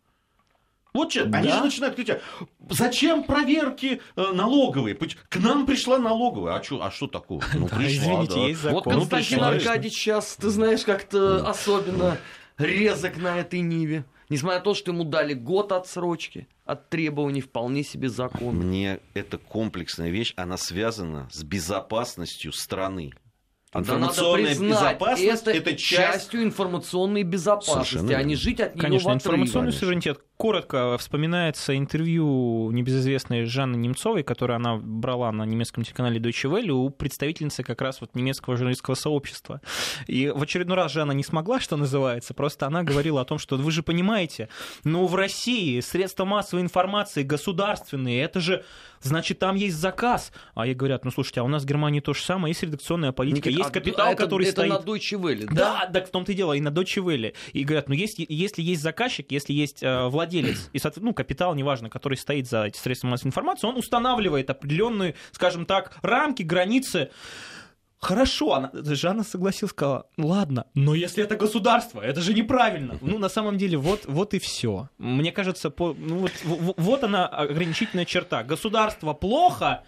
[0.93, 1.39] вот что, да?
[1.39, 2.21] они же начинают кричать,
[2.69, 4.95] зачем проверки э, налоговые?
[4.95, 6.55] К нам пришла налоговая.
[6.55, 7.43] А что а что такого?
[7.53, 8.47] Ну, пришла, Извините, да.
[8.47, 8.83] есть закон.
[8.83, 12.17] Вот Константин ну, Аркадьевич сейчас, ты знаешь, как-то особенно
[12.57, 14.05] резок на этой ниве.
[14.29, 18.55] Несмотря на то, что ему дали год отсрочки от требований, вполне себе закон.
[18.55, 23.11] Мне эта комплексная вещь, она связана с безопасностью страны.
[23.73, 25.89] Информационная да безопасность это, это часть...
[25.89, 30.21] частью информационной безопасности, а не жить от нее Конечно, в информационный суверенитет.
[30.41, 36.89] Коротко вспоминается интервью небезызвестной Жанны Немцовой, которое она брала на немецком телеканале Deutsche Welle у
[36.91, 39.59] представительницы как раз вот немецкого журналистского сообщества.
[40.07, 43.57] И в очередной раз Жанна не смогла, что называется, просто она говорила о том, что
[43.57, 44.47] вы же понимаете,
[44.85, 48.63] но в России средства массовой информации государственные, это же
[49.01, 50.31] значит, там есть заказ.
[50.55, 53.11] А ей говорят, ну, слушайте, а у нас в Германии то же самое, есть редакционная
[53.11, 54.71] политика, Никак, есть капитал, а, который это, стоит...
[54.71, 55.53] Это на Deutsche Welle, да?
[55.53, 57.33] Да, так в том-то и дело, и на Deutsche Welle.
[57.53, 61.89] И говорят, ну, есть, если есть заказчик, если есть э, владелец, и, ну, капитал, неважно,
[61.89, 67.09] который стоит за эти средства массовой информации, он устанавливает определенные, скажем так, рамки, границы
[68.01, 72.97] Хорошо, она, Жанна согласилась, сказала, ладно, но если это государство, это же неправильно.
[73.01, 74.87] Ну, на самом деле, вот, вот и все.
[74.97, 76.31] Мне кажется, по, ну, вот,
[76.77, 78.43] вот она ограничительная черта.
[78.43, 79.83] Государство плохо,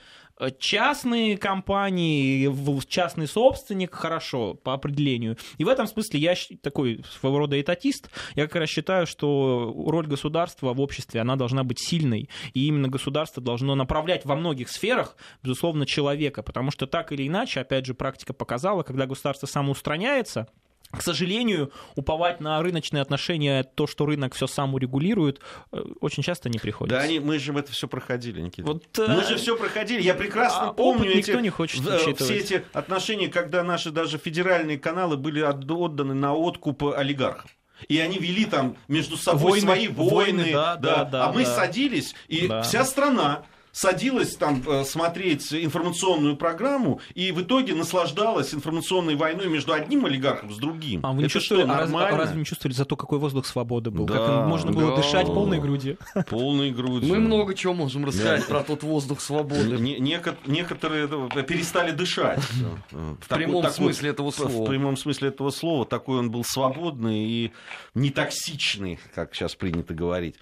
[0.60, 2.50] частные компании,
[2.88, 5.38] частный собственник, хорошо, по определению.
[5.58, 8.10] И в этом смысле я такой своего рода этатист.
[8.36, 12.30] Я как раз считаю, что роль государства в обществе, она должна быть сильной.
[12.54, 16.44] И именно государство должно направлять во многих сферах, безусловно, человека.
[16.44, 20.48] Потому что так или иначе, опять же, практика показала, когда государство самоустраняется,
[20.92, 25.40] к сожалению, уповать на рыночные отношения, то, что рынок все сам урегулирует,
[25.72, 26.98] э, очень часто не приходится.
[26.98, 28.68] Да, они, мы же в это все проходили, Никита.
[28.68, 30.02] Вот, мы же все проходили.
[30.02, 34.18] Я прекрасно а помню эти, никто не хочет э, все эти отношения, когда наши даже
[34.18, 37.50] федеральные каналы были отданы на откуп олигархов.
[37.88, 40.14] И они вели там между собой войны, свои войны.
[40.14, 41.56] войны да, да, да, да, а мы да.
[41.56, 42.62] садились, и да.
[42.62, 49.74] вся страна садилась там э, смотреть информационную программу и в итоге наслаждалась информационной войной между
[49.74, 51.02] одним олигархом с другим.
[51.04, 52.10] А вы не Это чувствовали, что, нормально?
[52.10, 54.06] Разве, разве не чувствовали за то, какой воздух свободы был?
[54.06, 55.98] Да, как можно было да, дышать полной грудью?
[56.30, 57.10] Полной грудью.
[57.10, 59.78] Мы много чего можем рассказать про тот воздух свободы.
[59.80, 61.08] Некоторые
[61.44, 62.40] перестали дышать.
[62.92, 64.66] В прямом смысле этого слова.
[64.66, 65.86] В прямом смысле этого слова.
[65.86, 67.52] Такой он был свободный и
[67.94, 70.36] не токсичный, как сейчас принято говорить.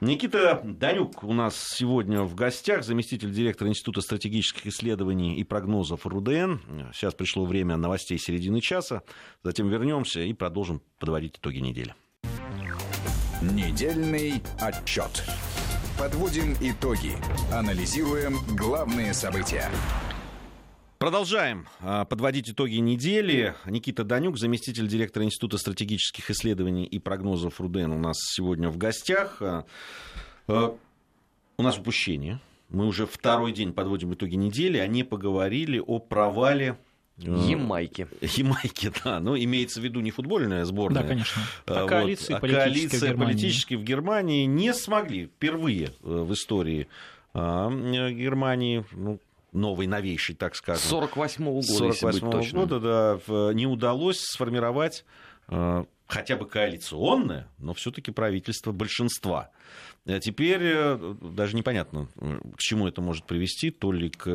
[0.00, 6.58] Никита Данюк у нас сегодня в гостях, заместитель директора Института стратегических исследований и прогнозов РУДН.
[6.94, 9.02] Сейчас пришло время новостей середины часа.
[9.42, 11.94] Затем вернемся и продолжим подводить итоги недели.
[13.42, 15.24] Недельный отчет.
[15.98, 17.16] Подводим итоги.
[17.52, 19.68] Анализируем главные события.
[20.98, 23.54] Продолжаем а, подводить итоги недели.
[23.66, 29.40] Никита Данюк, заместитель директора Института стратегических исследований и прогнозов РУДН у нас сегодня в гостях.
[29.40, 29.64] А,
[30.48, 30.76] а,
[31.56, 32.40] у нас упущение.
[32.68, 34.78] Мы уже второй день подводим итоги недели.
[34.78, 36.76] Они поговорили о провале
[37.16, 38.08] Ямайки.
[38.20, 39.20] Ямайки, да.
[39.20, 41.02] Ну, имеется в виду не футбольная сборная.
[41.02, 41.42] Да, конечно.
[41.66, 41.88] А вот.
[41.88, 46.88] коалиции а коалиция политически в Германии не смогли впервые э, в истории
[47.34, 49.20] Германии, ну,
[49.52, 51.00] новый, новейший, так скажем.
[51.00, 55.04] 48-го года, 48 -го года, ну да, не удалось сформировать
[55.48, 59.50] э, хотя бы коалиционное, но все-таки правительство большинства.
[60.06, 62.08] А теперь э, даже непонятно,
[62.56, 64.28] к чему это может привести, то ли к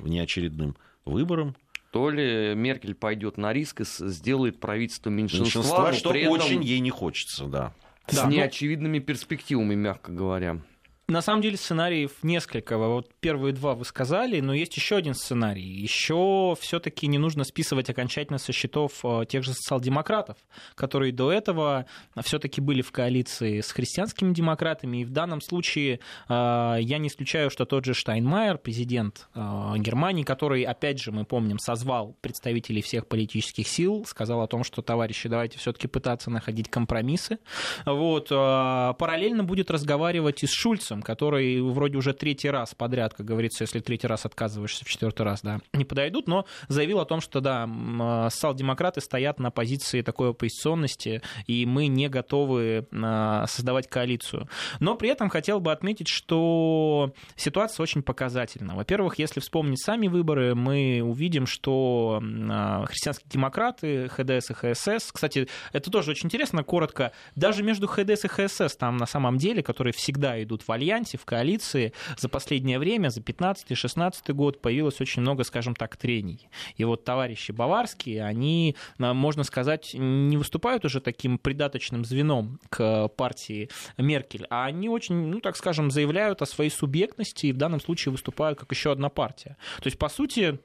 [0.00, 1.56] неочередным выборам,
[1.96, 6.90] то ли Меркель пойдет на риск и сделает правительство меньшинства, меньшинства что очень ей не
[6.90, 7.72] хочется, да.
[8.06, 9.04] С да, неочевидными но...
[9.04, 10.60] перспективами, мягко говоря.
[11.08, 12.76] На самом деле сценариев несколько.
[12.78, 15.62] Вот первые два вы сказали, но есть еще один сценарий.
[15.62, 20.36] Еще все-таки не нужно списывать окончательно со счетов э, тех же социал-демократов,
[20.74, 21.86] которые до этого
[22.24, 25.02] все-таки были в коалиции с христианскими демократами.
[25.02, 30.24] И в данном случае э, я не исключаю, что тот же Штайнмайер, президент э, Германии,
[30.24, 35.28] который, опять же, мы помним, созвал представителей всех политических сил, сказал о том, что, товарищи,
[35.28, 37.38] давайте все-таки пытаться находить компромиссы.
[37.84, 43.26] Вот, параллельно будет разговаривать и с Шульцем Шольцем, который вроде уже третий раз подряд, как
[43.26, 47.20] говорится, если третий раз отказываешься, в четвертый раз, да, не подойдут, но заявил о том,
[47.20, 53.88] что, да, а, социал-демократы стоят на позиции такой оппозиционности, и мы не готовы а, создавать
[53.88, 54.48] коалицию.
[54.80, 58.74] Но при этом хотел бы отметить, что ситуация очень показательна.
[58.74, 65.48] Во-первых, если вспомнить сами выборы, мы увидим, что а, христианские демократы, ХДС и ХСС, кстати,
[65.72, 69.92] это тоже очень интересно, коротко, даже между ХДС и ХСС там на самом деле, которые
[69.92, 75.44] всегда идут в альянсе, в коалиции за последнее время, за 15-16 год появилось очень много,
[75.44, 76.48] скажем так, трений.
[76.76, 83.08] И вот товарищи баварские, они, а, можно сказать, не выступают уже таким придаточным звеном к
[83.08, 83.68] партии
[83.98, 88.12] Меркель, а они очень, ну, так скажем, заявляют о своей субъектности и в данном случае
[88.12, 89.56] выступают как еще одна партия.
[89.78, 90.58] То есть, по сути,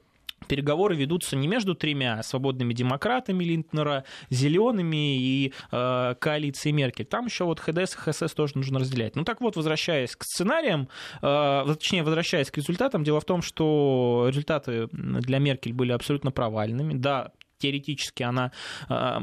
[0.52, 7.06] переговоры ведутся не между тремя свободными демократами Линднера, зелеными и э, коалицией Меркель.
[7.06, 9.16] Там еще вот ХДС и ХСС тоже нужно разделять.
[9.16, 10.90] Ну так вот, возвращаясь к сценариям,
[11.22, 16.92] э, точнее, возвращаясь к результатам, дело в том, что результаты для Меркель были абсолютно провальными.
[16.92, 18.52] Да, теоретически она
[18.90, 19.18] э,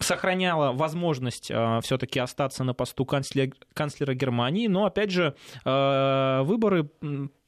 [0.00, 6.90] сохраняла возможность э, все-таки остаться на посту канцлера, канцлера Германии, но опять же э, выборы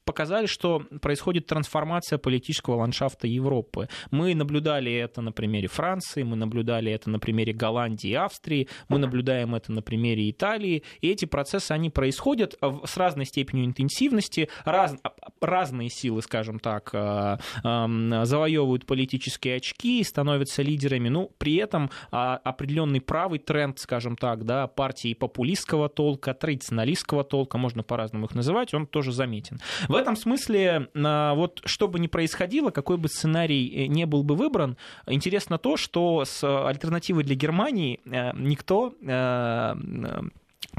[0.05, 3.87] показали, что происходит трансформация политического ландшафта Европы.
[4.09, 8.97] Мы наблюдали это на примере Франции, мы наблюдали это на примере Голландии и Австрии, мы
[8.97, 14.95] наблюдаем это на примере Италии, и эти процессы, они происходят с разной степенью интенсивности, раз,
[15.39, 21.89] разные силы, скажем так, э, эм, завоевывают политические очки и становятся лидерами, ну, при этом
[22.11, 28.35] а, определенный правый тренд, скажем так, да, партии популистского толка, традиционалистского толка, можно по-разному их
[28.35, 29.59] называть, он тоже заметен.
[29.91, 34.23] В этом смысле, а, вот что бы ни происходило, какой бы сценарий э, не был
[34.23, 39.75] бы выбран, интересно то, что с альтернативой для Германии э, никто э,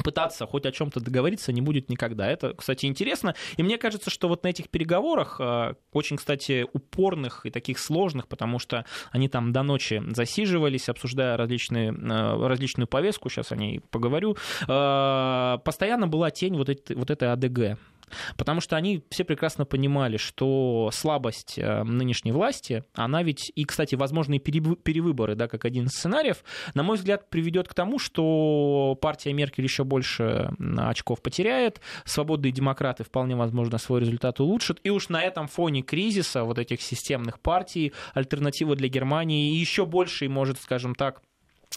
[0.02, 2.26] пытаться хоть о чем-то договориться не будет никогда.
[2.26, 3.34] Это, кстати, интересно.
[3.58, 5.38] И мне кажется, что вот на этих переговорах,
[5.92, 11.92] очень, кстати, упорных и таких сложных, потому что они там до ночи засиживались, обсуждая различные,
[11.92, 17.78] различную повестку, сейчас о ней поговорю, постоянно была тень вот, этой, вот этой АДГ.
[18.36, 23.94] Потому что они все прекрасно понимали, что слабость э, нынешней власти, она ведь, и, кстати,
[23.94, 26.44] возможные перевыборы, да, как один из сценариев,
[26.74, 33.04] на мой взгляд, приведет к тому, что партия Меркель еще больше очков потеряет, свободные демократы
[33.04, 37.92] вполне возможно свой результат улучшат, и уж на этом фоне кризиса вот этих системных партий
[38.14, 41.22] альтернатива для Германии еще больше может, скажем так,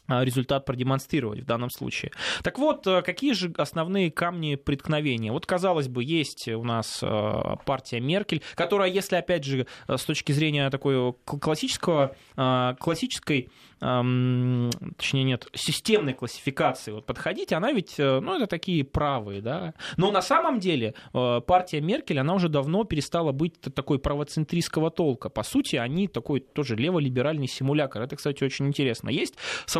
[0.08, 2.12] результат продемонстрировать в данном случае.
[2.43, 5.31] Так вот, э, какие же основные камни преткновения?
[5.31, 10.03] Вот, казалось бы, есть у нас э, партия Меркель, которая, если, опять же, э, с
[10.03, 18.47] точки зрения такой классического, классической точнее нет, системной классификации вот подходить, она ведь, ну, это
[18.47, 19.73] такие правые, да.
[19.97, 25.29] Но на самом деле партия Меркель, она уже давно перестала быть такой правоцентристского толка.
[25.29, 28.01] По сути, они такой тоже леволиберальный симулятор.
[28.01, 29.10] Это, кстати, очень интересно.
[29.10, 29.36] Есть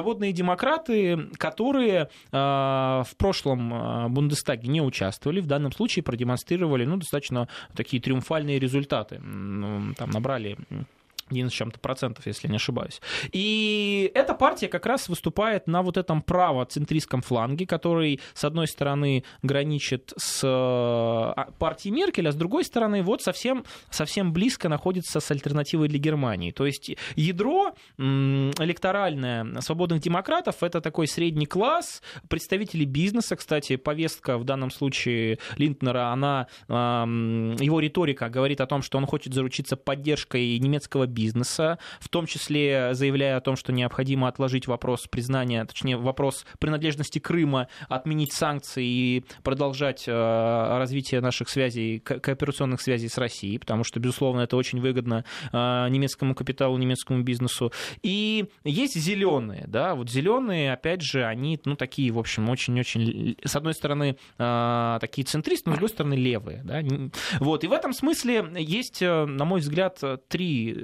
[0.06, 7.48] свободные демократы, которые э, в прошлом Бундестаге не участвовали, в данном случае продемонстрировали, ну, достаточно
[7.76, 9.16] такие триумфальные результаты.
[9.18, 10.58] Там набрали
[11.30, 13.02] 11 с чем-то процентов, если не ошибаюсь.
[13.32, 19.24] И эта партия как раз выступает на вот этом право-центристском фланге, который, с одной стороны,
[19.42, 25.32] граничит с а, партией Меркель, а с другой стороны, вот совсем, совсем близко находится с
[25.32, 26.52] альтернативой для Германии.
[26.52, 34.44] То есть ядро электоральное свободных демократов— это такой средний класс, представители бизнеса, кстати, повестка в
[34.44, 41.08] данном случае Линднера, она, его риторика говорит о том, что он хочет заручиться поддержкой немецкого
[41.16, 47.20] бизнеса, в том числе заявляя о том, что необходимо отложить вопрос признания, точнее вопрос принадлежности
[47.20, 50.12] Крыма, отменить санкции и продолжать э,
[50.78, 56.36] развитие наших связей, кооперационных связей с Россией, потому что, безусловно, это очень выгодно э, немецкому
[56.36, 57.72] капиталу, немецкому бизнесу.
[58.04, 63.56] И есть зеленые, да, вот зеленые, опять же, они, ну, такие, в общем, очень-очень, с
[63.56, 66.82] одной стороны, э, такие центристы, но с другой стороны, левые, да.
[67.40, 70.76] Вот, и в этом смысле есть, на мой взгляд, три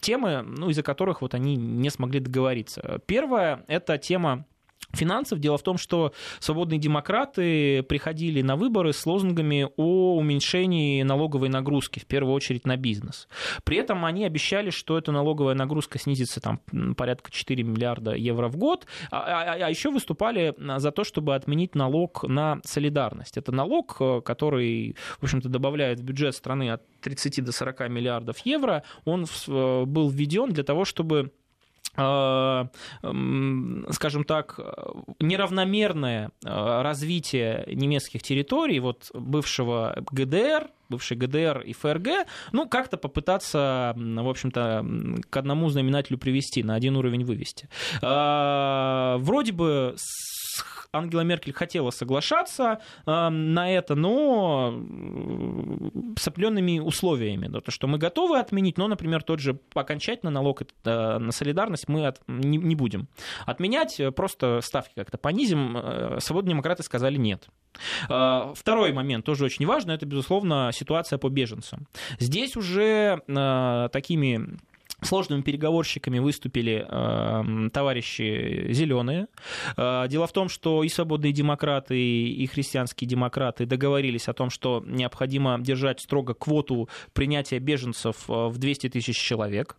[0.00, 3.00] темы, ну, из-за которых вот они не смогли договориться.
[3.06, 4.46] Первая— это тема
[4.92, 5.38] финансов.
[5.38, 11.98] Дело в том, что свободные демократы приходили на выборы с лозунгами о уменьшении налоговой нагрузки,
[11.98, 13.28] в первую очередь на бизнес.
[13.64, 16.60] При этом они обещали, что эта налоговая нагрузка снизится там
[16.96, 21.74] порядка 4 миллиарда евро в год, а, а, а еще выступали за то, чтобы отменить
[21.74, 23.36] налог на солидарность.
[23.36, 28.38] Это налог, э, который, в общем-то, добавляет в бюджет страны от 30 до 40 миллиардов
[28.38, 28.82] евро.
[29.04, 31.32] Он э, был введен для того, чтобы
[31.96, 32.70] скажем
[34.24, 34.58] так,
[35.18, 43.94] неравномерное э, развитие немецких территорий, вот бывшего ГДР, бывшей ГДР и ФРГ, ну, как-то попытаться,
[43.96, 44.84] в общем-то,
[45.30, 47.68] к одному знаменателю привести, на один уровень вывести.
[48.02, 49.94] Э, вроде бы
[50.92, 54.82] Ангела Меркель хотела соглашаться э, на это, но
[56.18, 57.46] с определенными условиями.
[57.46, 61.88] Да, то, что мы готовы отменить, но, например, тот же окончательно налог э, на солидарность
[61.88, 63.08] мы от, не, не будем
[63.46, 65.76] отменять, просто ставки как-то понизим.
[65.76, 67.48] Э, свободные демократы сказали нет.
[68.08, 71.86] Э, второй момент, тоже очень важный, это, безусловно, ситуация по беженцам.
[72.18, 74.58] Здесь уже э, такими
[75.02, 79.26] Сложными переговорщиками выступили э, товарищи зеленые.
[79.76, 84.82] Э, дело в том, что и свободные демократы, и христианские демократы договорились о том, что
[84.86, 89.76] необходимо держать строго квоту принятия беженцев э, в 200 тысяч человек.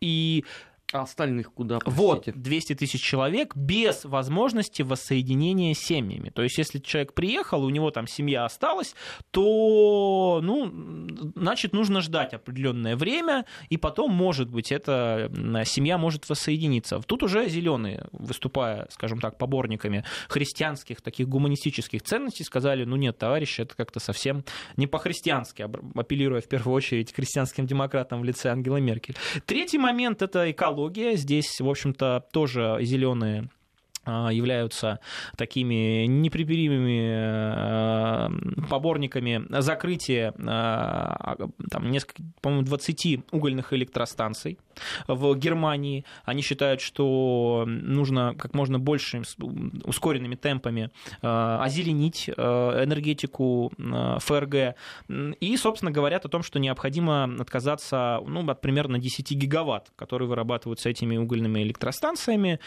[0.00, 0.44] И
[0.92, 1.78] а остальных куда?
[1.78, 2.02] Простите?
[2.02, 6.30] Вот, 200 тысяч человек без возможности воссоединения с семьями.
[6.30, 8.96] То есть, если человек приехал, у него там семья осталась,
[9.30, 15.30] то, ну, значит, нужно ждать определенное время, и потом, может быть, эта
[15.64, 17.00] семья может воссоединиться.
[17.06, 23.60] Тут уже зеленые, выступая, скажем так, поборниками христианских, таких гуманистических ценностей, сказали, ну нет, товарищи,
[23.60, 24.44] это как-то совсем
[24.76, 29.14] не по-христиански, апеллируя в первую очередь к христианским демократам в лице Ангела Меркель.
[29.46, 31.16] Третий момент– это экология экология.
[31.16, 33.50] Здесь, в общем-то, тоже зеленые
[34.06, 35.00] являются
[35.36, 41.36] такими неприберимыми э, поборниками закрытия а,
[41.70, 44.58] там, несколько, по-моему, 20 угольных электростанций
[45.06, 46.04] в Германии.
[46.24, 49.22] Они считают, что нужно как можно больше
[49.84, 50.90] ускоренными темпами
[51.22, 52.32] э, озеленить э,
[52.84, 53.72] энергетику
[54.18, 54.76] ФРГ.
[55.40, 60.88] И, собственно, говорят о том, что необходимо отказаться ну, от примерно 10 гигаватт, которые вырабатываются
[60.88, 62.60] этими угольными электростанциями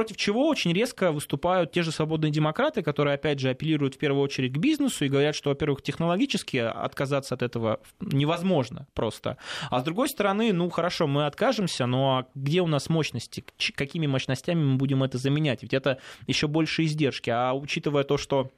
[0.00, 4.22] против чего очень резко выступают те же свободные демократы, которые, опять же, апеллируют в первую
[4.22, 9.36] очередь к бизнесу и говорят, что, во-первых, технологически отказаться от этого невозможно просто.
[9.68, 13.44] А с другой стороны, ну хорошо, мы откажемся, но где у нас мощности?
[13.74, 15.62] Какими мощностями мы будем это заменять?
[15.62, 17.28] Ведь это еще больше издержки.
[17.28, 18.48] А учитывая то, что а,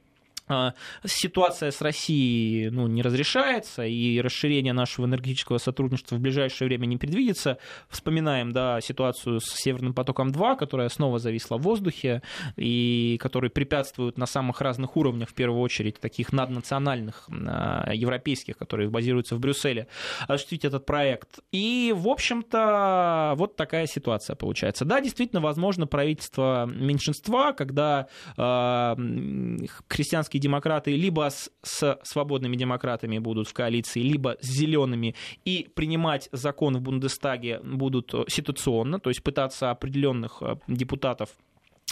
[1.05, 6.97] ситуация с Россией ну, не разрешается, и расширение нашего энергетического сотрудничества в ближайшее время не
[6.97, 7.57] предвидится.
[7.89, 12.21] Вспоминаем да, ситуацию с Северным потоком-2, которая снова зависла в воздухе,
[12.55, 18.89] и который препятствует на самых разных уровнях, в первую очередь, таких наднациональных, а, европейских, которые
[18.89, 19.87] базируются в Брюсселе,
[20.27, 21.39] осуществить этот проект.
[21.51, 24.85] И, в общем-то, вот такая ситуация получается.
[24.85, 28.95] Да, действительно, возможно, правительство меньшинства, когда э,
[29.87, 35.69] христианские христианские демократы либо с, с свободными демократами будут в коалиции, либо с зелеными, и
[35.75, 41.29] принимать закон в Бундестаге будут э, ситуационно, то есть пытаться определенных э, депутатов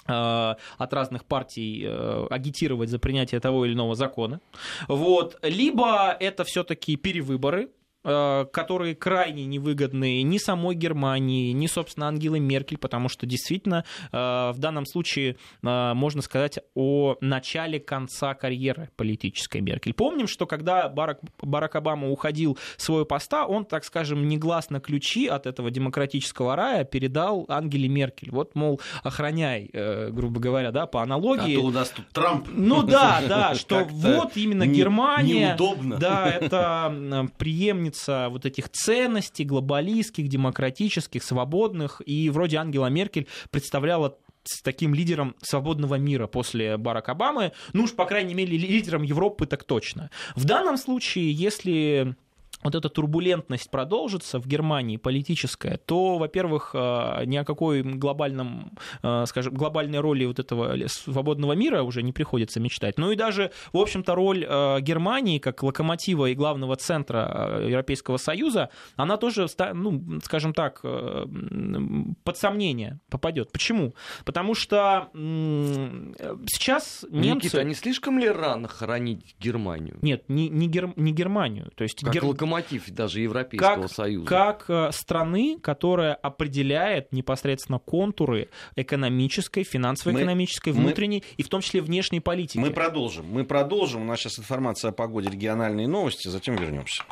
[0.07, 1.87] э, от разных партий
[2.29, 4.39] агитировать за принятие того или иного закона.
[4.87, 5.39] Вот.
[5.43, 7.69] Либо это все-таки перевыборы,
[8.03, 14.55] которые крайне невыгодны ни самой Германии, ни, собственно, Ангелы Меркель, потому что действительно э, в
[14.57, 19.93] данном случае э, можно сказать о начале конца карьеры политической Меркель.
[19.93, 25.27] Помним, что когда Барак, Барак Обама уходил с своего поста, он, так скажем, негласно ключи
[25.27, 28.31] от этого демократического рая передал Ангеле Меркель.
[28.31, 29.69] Вот, мол, охраняй,
[30.09, 31.57] грубо говоря, да, по аналогии.
[31.57, 32.47] А то у нас тут Трамп.
[32.51, 35.49] Ну да, да, что вот именно Германия.
[35.49, 35.97] Неудобно.
[35.97, 44.17] Да, это преемница сторонница вот этих ценностей глобалистских, демократических, свободных, и вроде Ангела Меркель представляла
[44.43, 49.45] с таким лидером свободного мира после Барака Обамы, ну уж, по крайней мере, лидером Европы
[49.45, 50.10] так точно.
[50.36, 52.15] В данном случае, если
[52.63, 58.72] вот эта турбулентность продолжится в Германии политическая, то, во-первых, э, ни о какой глобальном,
[59.03, 62.97] э, скажем, глобальной роли вот этого свободного мира уже не приходится мечтать.
[62.97, 68.70] Ну и даже, в общем-то, роль э, Германии как локомотива и главного центра Европейского Союза,
[68.95, 73.51] она тоже, ну, скажем так, под сомнение попадет.
[73.51, 73.93] Почему?
[74.26, 77.45] Потому что сейчас немцы...
[77.45, 79.97] Никита, а не слишком ли рано хоронить Германию?
[80.01, 80.93] Нет, не, не, Гер...
[80.95, 81.72] не Германию.
[81.76, 82.51] То есть как Гер локомотив
[82.91, 84.28] даже Европейского как, Союза.
[84.28, 91.82] Как э, страны, которая определяет непосредственно контуры экономической, финансово-экономической, внутренней мы, и в том числе
[91.82, 92.58] внешней политики.
[92.58, 93.26] Мы продолжим.
[93.28, 94.02] Мы продолжим.
[94.02, 97.04] У нас сейчас информация о погоде, региональные новости, затем вернемся.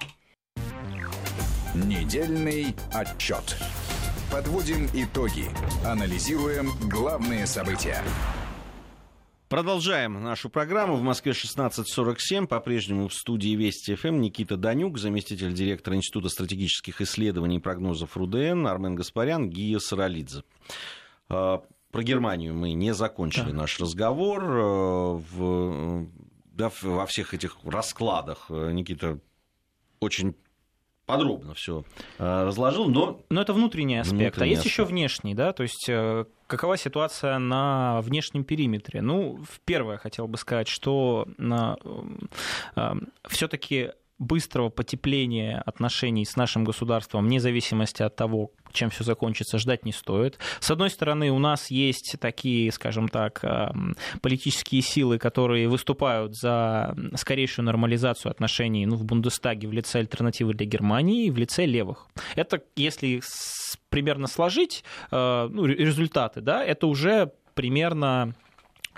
[1.74, 3.58] Недельный отчет.
[4.32, 5.46] Подводим итоги.
[5.86, 8.04] Анализируем главные события.
[9.50, 10.96] Продолжаем нашу программу.
[10.96, 12.46] В Москве 16.47.
[12.46, 18.68] По-прежнему в студии Вести ФМ Никита Данюк, заместитель директора Института стратегических исследований и прогнозов РУДН,
[18.68, 20.44] Армен Гаспарян, Гия Саралидзе.
[21.30, 23.58] А, про Германию мы не закончили да.
[23.58, 24.44] наш разговор.
[24.46, 26.08] А, в,
[26.52, 29.18] да, во всех этих раскладах э, Никита
[30.00, 30.36] очень
[31.08, 31.86] подробно все
[32.20, 33.20] э, разложил, но...
[33.30, 34.74] Но это внутренний аспект, внутренний а есть аспект.
[34.74, 39.02] еще внешний, да, то есть э, какова ситуация на внешнем периметре?
[39.02, 42.94] Ну, первое хотел бы сказать, что э,
[43.28, 49.86] все-таки быстрого потепления отношений с нашим государством, вне зависимости от того, чем все закончится, ждать
[49.86, 50.38] не стоит.
[50.60, 56.96] С одной стороны, у нас есть такие, скажем так, эм, политические силы, которые выступают за
[57.16, 62.08] скорейшую нормализацию отношений ну, в Бундестаге в лице альтернативы для Германии и в лице левых.
[62.36, 63.22] Это, если
[63.90, 68.36] примерно сложить э, ну, результаты, да, это уже примерно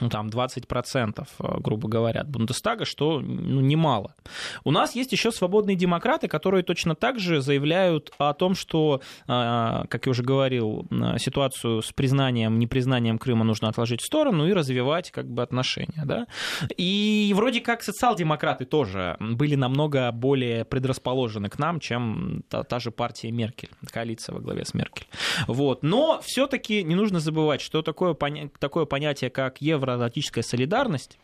[0.01, 4.15] ну, там 20%, э, грубо говоря, от Бундестага, что ну, немало.
[4.63, 9.83] У нас есть еще свободные демократы, которые точно так же заявляют о том, что, э,
[9.87, 10.87] как я уже говорил,
[11.17, 16.03] ситуацию с признанием, непризнанием Крыма нужно отложить в сторону и развивать как бы отношения.
[16.05, 16.25] Да?
[16.77, 22.91] И вроде как социал-демократы тоже были намного более предрасположены к нам, чем та, та же
[22.91, 25.07] партия Меркель, коалиция во главе с Меркель.
[25.47, 25.83] Вот.
[25.83, 28.15] Но все-таки не нужно забывать, что такое,
[28.59, 31.17] такое понятие, как евро евроатлантическая солидарность,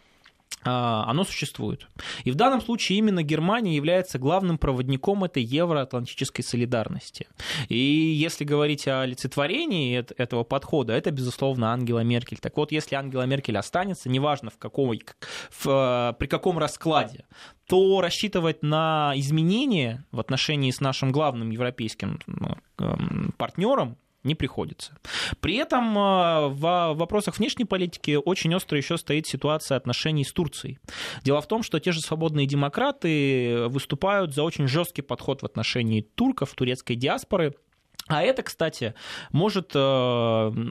[0.64, 1.88] а, оно существует.
[2.24, 7.28] И в данном случае именно Германия является главным проводником этой евроатлантической солидарности.
[7.70, 12.40] И если говорить о олицетворении этого подхода, это, безусловно, Ангела Меркель.
[12.40, 14.92] Так вот, если Ангела Меркель останется, неважно в каком,
[15.52, 17.26] в, при каком раскладе,
[17.68, 22.20] то рассчитывать на изменения в отношении с нашим главным европейским
[23.38, 23.98] партнером
[24.28, 24.98] не приходится.
[25.40, 30.78] При этом э, в вопросах внешней политики очень остро еще стоит ситуация отношений с Турцией.
[31.24, 36.02] Дело в том, что те же свободные демократы выступают за очень жесткий подход в отношении
[36.02, 37.56] турков, турецкой диаспоры–
[38.08, 38.94] а это, кстати,
[39.32, 39.80] может э,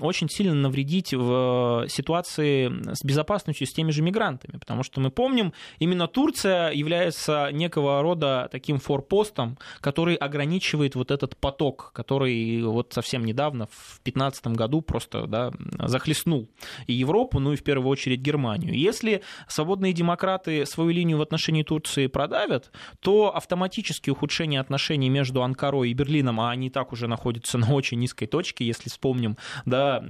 [0.01, 5.53] очень сильно навредить в ситуации с безопасностью с теми же мигрантами, потому что мы помним,
[5.79, 13.25] именно Турция является некого рода таким форпостом, который ограничивает вот этот поток, который вот совсем
[13.25, 16.49] недавно, в 2015 году, просто да, захлестнул
[16.87, 18.75] и Европу, ну и в первую очередь Германию.
[18.75, 22.71] Если свободные демократы свою линию в отношении Турции продавят,
[23.01, 27.73] то автоматически ухудшение отношений между Анкарой и Берлином, а они так уже находятся находится на
[27.73, 30.03] очень низкой точке, если вспомним да,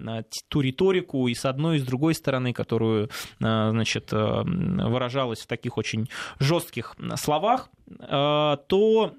[0.49, 3.09] ту риторику и с одной, и с другой стороны, которую э,
[3.71, 6.09] значит, э, выражалась в таких очень
[6.39, 9.13] жестких словах, э, то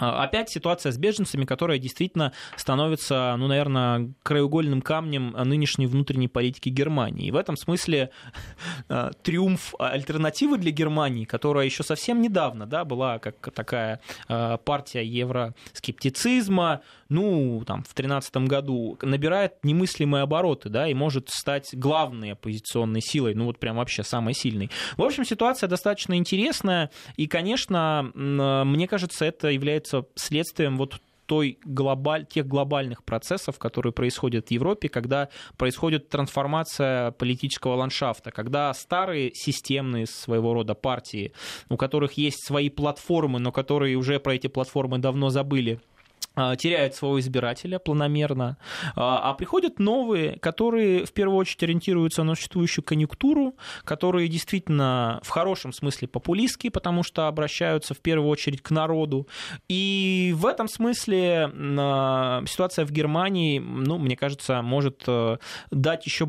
[0.00, 7.26] опять ситуация с беженцами, которая действительно становится, ну, наверное, краеугольным камнем нынешней внутренней политики Германии.
[7.26, 8.10] И в этом смысле
[9.22, 17.62] триумф альтернативы для Германии, которая еще совсем недавно да, была как такая партия евроскептицизма, ну,
[17.66, 23.46] там, в 2013 году, набирает немыслимые обороты, да, и может стать главной оппозиционной силой, ну,
[23.46, 24.70] вот прям вообще самой сильной.
[24.96, 32.24] В общем, ситуация достаточно интересная, и, конечно, мне кажется, это является следствием вот той глобаль,
[32.24, 35.28] тех глобальных процессов, которые происходят в Европе, когда
[35.58, 41.32] происходит трансформация политического ландшафта, когда старые системные своего рода партии,
[41.68, 45.80] у которых есть свои платформы, но которые уже про эти платформы давно забыли,
[46.56, 48.56] теряют своего избирателя планомерно,
[48.96, 55.28] а, а приходят новые, которые в первую очередь ориентируются на существующую конъюнктуру, которые действительно в
[55.28, 59.28] хорошем смысле популистские, потому что обращаются в первую очередь к народу.
[59.68, 65.38] И в этом смысле а, ситуация в Германии, ну, мне кажется, может э,
[65.70, 66.26] дать еще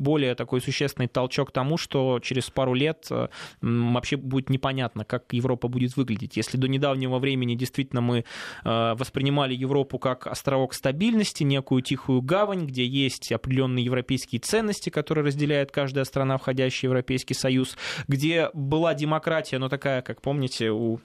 [0.00, 3.28] более такой существенный толчок тому, что через пару лет э,
[3.60, 6.36] вообще будет непонятно, как Европа будет выглядеть.
[6.36, 12.66] Если до недавнего времени действительно мы э, воспринимали Европу как островок стабильности, некую тихую гавань,
[12.66, 17.76] где есть определенные европейские ценности, которые разделяет каждая страна, входящая в Европейский Союз,
[18.08, 21.00] где была демократия, но такая, как помните, у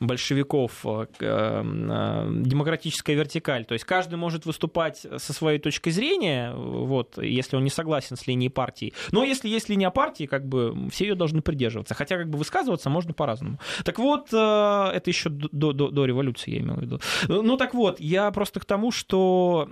[0.00, 3.64] большевиков э, э, демократическая вертикаль.
[3.64, 8.26] То есть каждый может выступать со своей точки зрения, вот, если он не согласен с
[8.26, 8.92] линией партии.
[9.12, 11.94] Но если есть линия партии, как бы все ее должны придерживаться.
[11.94, 13.58] Хотя как бы высказываться можно по-разному.
[13.84, 17.00] Так вот, это еще до, до, до революции, я имею в виду.
[17.28, 19.68] Ну так вот, я просто к тому, что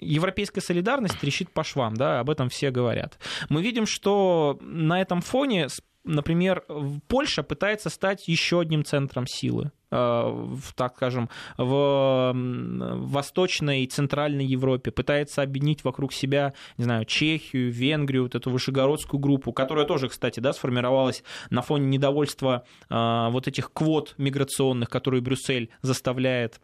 [0.00, 3.18] европейская солидарность трещит по швам, да, об этом все говорят.
[3.48, 5.68] Мы видим, что на этом фоне
[6.04, 6.64] например,
[7.08, 14.44] Польша пытается стать еще одним центром силы э, в, так скажем, в Восточной и Центральной
[14.44, 20.08] Европе, пытается объединить вокруг себя, не знаю, Чехию, Венгрию, вот эту вышегородскую группу, которая тоже,
[20.08, 26.60] кстати, да, сформировалась на фоне недовольства э, вот этих квот миграционных, которые Брюссель заставляет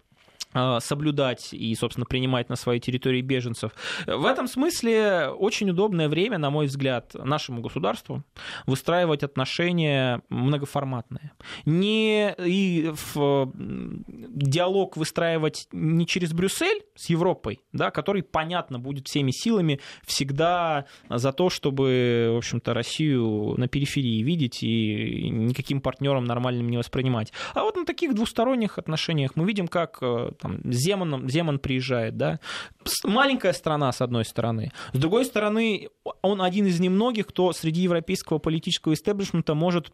[0.80, 3.72] соблюдать и, собственно, принимать на своей территории беженцев.
[4.06, 8.24] В этом смысле очень удобное время, на мой взгляд, нашему государству
[8.66, 11.32] выстраивать отношения многоформатные.
[11.64, 19.30] Не и в диалог выстраивать не через Брюссель с Европой, да, который, понятно, будет всеми
[19.30, 26.68] силами всегда за то, чтобы, в общем-то, Россию на периферии видеть и никаким партнером нормальным
[26.70, 27.32] не воспринимать.
[27.54, 32.40] А вот на таких двусторонних отношениях мы видим, как э, там, Земан, Земан приезжает, да,
[33.04, 35.88] маленькая страна, с одной стороны, с другой стороны,
[36.22, 39.92] он один из немногих, кто среди европейского политического истеблишмента может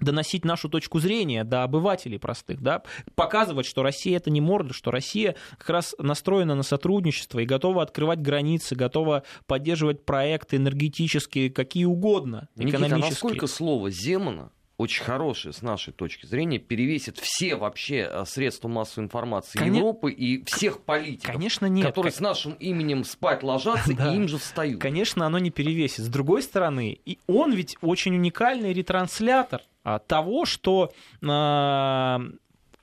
[0.00, 2.82] доносить нашу точку зрения до обывателей простых, да,
[3.14, 7.82] показывать, что Россия это не морда, что Россия как раз настроена на сотрудничество и готова
[7.82, 12.96] открывать границы, готова поддерживать проекты энергетические, какие угодно, экономические.
[12.96, 18.24] Никита, а насколько слово Земана очень хорошее с нашей точки зрения, перевесит все вообще э,
[18.24, 19.74] средства массовой информации Кон...
[19.74, 21.86] Европы и всех политиков, Конечно, нет.
[21.86, 24.10] которые с нашим именем спать ложатся да.
[24.10, 24.80] и им же встают.
[24.80, 26.06] Конечно, оно не перевесит.
[26.06, 32.22] С другой стороны, и он ведь очень уникальный ретранслятор а, того, что а,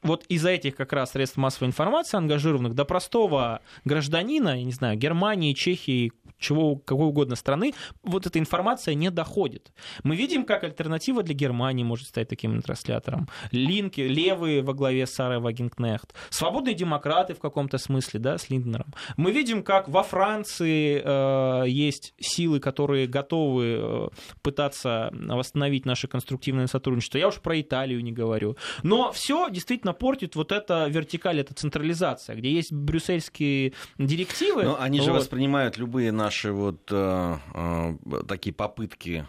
[0.03, 4.97] вот из-за этих как раз средств массовой информации ангажированных до простого гражданина, я не знаю,
[4.97, 7.73] Германии, Чехии, чего, какой угодно страны,
[8.03, 9.71] вот эта информация не доходит.
[10.03, 13.27] Мы видим, как альтернатива для Германии может стать таким транслятором.
[13.51, 18.93] Линки, левые во главе с Сарой Вагенкнехт, свободные демократы в каком-то смысле, да, с Линднером.
[19.17, 24.07] Мы видим, как во Франции э, есть силы, которые готовы э,
[24.41, 27.17] пытаться восстановить наше конструктивное сотрудничество.
[27.17, 28.57] Я уж про Италию не говорю.
[28.83, 34.63] Но все действительно портит вот эта вертикаль, эта централизация, где есть брюссельские директивы.
[34.63, 35.19] Но они же вот.
[35.19, 39.27] воспринимают любые наши вот э, э, такие попытки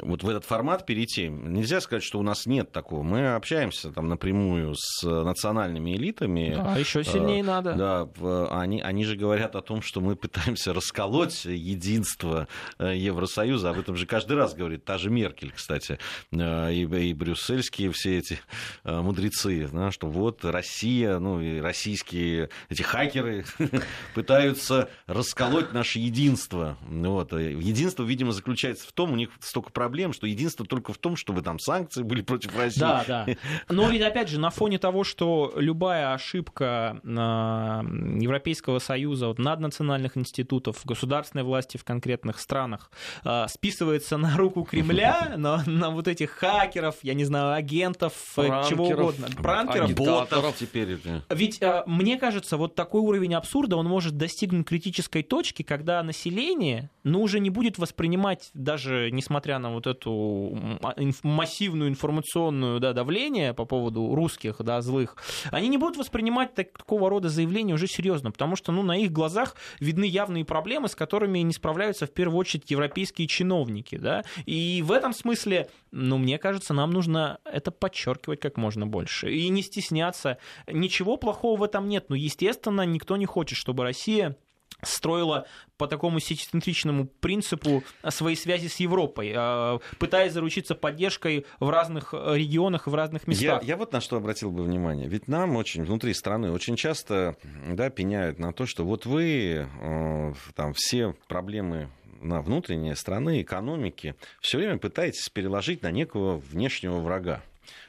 [0.00, 3.02] вот в этот формат перейти, нельзя сказать, что у нас нет такого.
[3.02, 6.54] Мы общаемся там напрямую с национальными элитами.
[6.56, 7.74] Да, еще сильнее а, надо.
[8.18, 13.70] Да, они, они же говорят о том, что мы пытаемся расколоть единство э, Евросоюза.
[13.70, 15.98] Об этом же каждый раз говорит та же Меркель, кстати,
[16.32, 18.40] э, и, и брюссельские все эти
[18.84, 23.44] мудрецы, да, что вот Россия, ну и российские эти хакеры
[24.14, 26.76] пытаются расколоть наше единство.
[26.88, 27.32] Вот.
[27.32, 31.14] Единство, видимо, заключается в том, у них столько проблем проблем, что единство только в том,
[31.14, 32.80] чтобы там санкции были против России.
[32.80, 33.26] Да, да.
[33.68, 40.80] Но ведь опять же, на фоне того, что любая ошибка Европейского Союза, вот, наднациональных институтов,
[40.86, 42.90] государственной власти в конкретных странах
[43.24, 48.68] а, списывается на руку Кремля, на, на вот этих хакеров, я не знаю, агентов, Пранкеров,
[48.70, 49.28] чего угодно.
[49.36, 49.94] Пранкеров.
[49.94, 50.98] Ботов теперь.
[51.28, 56.88] Ведь а, мне кажется, вот такой уровень абсурда, он может достигнуть критической точки, когда население,
[57.02, 60.58] ну, уже не будет воспринимать, даже несмотря на вот эту
[61.22, 65.16] массивную информационную да, давление по поводу русских, да, злых,
[65.50, 69.12] они не будут воспринимать так, такого рода заявления уже серьезно, потому что ну, на их
[69.12, 73.96] глазах видны явные проблемы, с которыми не справляются в первую очередь европейские чиновники.
[73.96, 74.24] Да?
[74.46, 79.48] И в этом смысле, ну, мне кажется, нам нужно это подчеркивать как можно больше и
[79.48, 80.38] не стесняться.
[80.66, 84.36] Ничего плохого в этом нет, но, естественно, никто не хочет, чтобы Россия
[84.84, 92.12] строила по такому сетицентричному принципу свои связи с Европой, э, пытаясь заручиться поддержкой в разных
[92.12, 93.62] регионах и в разных местах.
[93.62, 95.08] Я, я вот на что обратил бы внимание.
[95.08, 97.36] Ведь нам очень, внутри страны, очень часто
[97.68, 104.14] да, пеняют на то, что вот вы э, там все проблемы на внутренние страны, экономики,
[104.40, 107.42] все время пытаетесь переложить на некого внешнего врага.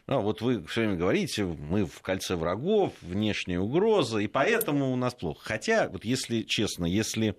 [0.08, 4.96] Ну, вот вы все время говорите, мы в кольце врагов, внешняя угроза, и поэтому у
[4.96, 5.42] нас плохо.
[5.44, 7.36] Хотя, вот если честно, если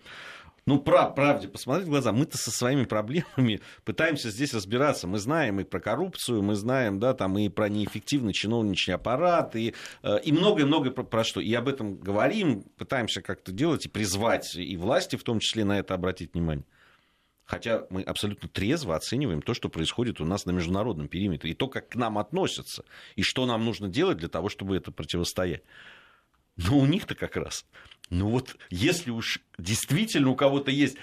[0.68, 5.06] ну, прав, правде посмотреть в глаза, мы-то со своими проблемами пытаемся здесь разбираться.
[5.06, 9.74] Мы знаем и про коррупцию, мы знаем, да, там и про неэффективный чиновничий аппарат, и,
[10.02, 11.40] э, и многое-многое про, про что.
[11.40, 15.78] И об этом говорим, пытаемся как-то делать и призвать и власти в том числе на
[15.78, 16.64] это обратить внимание.
[17.46, 21.68] Хотя мы абсолютно трезво оцениваем то, что происходит у нас на международном периметре, и то,
[21.68, 22.84] как к нам относятся,
[23.14, 25.62] и что нам нужно делать для того, чтобы это противостоять.
[26.56, 27.64] Но у них-то как раз.
[28.10, 30.96] Ну вот, если уж действительно у кого-то есть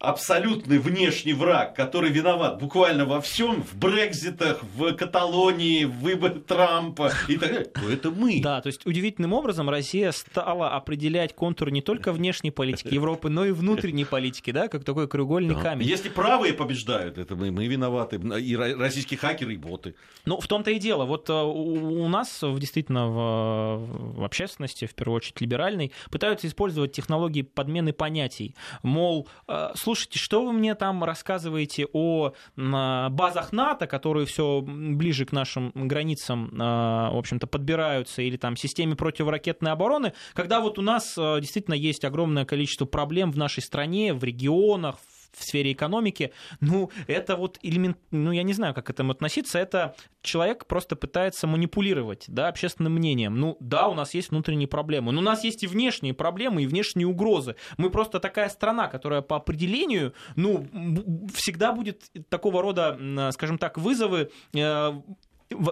[0.00, 7.12] абсолютный внешний враг, который виноват буквально во всем, в Брекзитах, в Каталонии, в выборе Трампа
[7.28, 8.40] и так далее, то это мы.
[8.42, 13.44] Да, то есть удивительным образом Россия стала определять контур не только внешней политики Европы, но
[13.44, 15.60] и внутренней политики, да, как такой краеугольный да.
[15.60, 15.86] камень.
[15.86, 19.94] Если правые побеждают, это мы, мы виноваты, и российские хакеры, и боты.
[20.24, 21.04] Ну, в том-то и дело.
[21.04, 27.42] Вот э, у нас действительно в, в общественности, в первую очередь либеральной, пытаются использовать технологии
[27.42, 28.54] подмены понятий.
[28.82, 35.32] Мол, э, слушайте, что вы мне там рассказываете о базах НАТО, которые все ближе к
[35.32, 41.16] нашим границам, а, в общем-то, подбираются, или там системе противоракетной обороны, когда вот у нас
[41.18, 44.96] а, действительно есть огромное количество проблем в нашей стране, в регионах,
[45.32, 49.58] в сфере экономики, ну, это вот элемент, ну, я не знаю, как к этому относиться,
[49.58, 53.38] это человек просто пытается манипулировать, да, общественным мнением.
[53.38, 56.66] Ну, да, у нас есть внутренние проблемы, но у нас есть и внешние проблемы, и
[56.66, 57.56] внешние угрозы.
[57.76, 60.66] Мы просто такая страна, которая по определению, ну,
[61.34, 64.92] всегда будет такого рода, скажем так, вызовы э,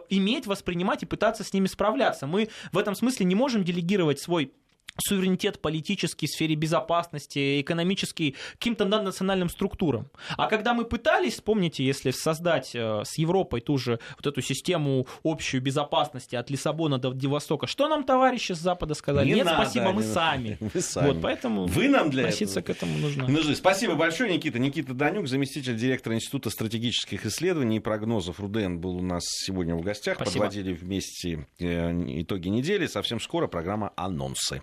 [0.08, 2.26] иметь, воспринимать и пытаться с ними справляться.
[2.26, 4.52] Мы в этом смысле не можем делегировать свой
[5.00, 10.10] суверенитет политический в сфере безопасности, экономический, каким-то национальным структурам.
[10.36, 15.06] А когда мы пытались, вспомните, если создать э, с Европой ту же вот эту систему
[15.22, 19.28] общую безопасности от Лиссабона до Владивостока, что нам товарищи с Запада сказали?
[19.28, 20.58] Не Нет, надо, спасибо, мы сами.
[20.60, 21.08] Мы сами.
[21.08, 22.74] Вот, поэтому Вы нам для относиться этого.
[22.74, 23.26] к этому нужно.
[23.28, 23.54] Нужны.
[23.54, 24.58] Спасибо большое, Никита.
[24.58, 29.80] Никита Данюк, заместитель директора Института стратегических исследований и прогнозов РУДН, был у нас сегодня в
[29.80, 30.16] гостях.
[30.16, 30.44] Спасибо.
[30.44, 32.86] Подводили вместе э, итоги недели.
[32.86, 34.62] Совсем скоро программа «Анонсы».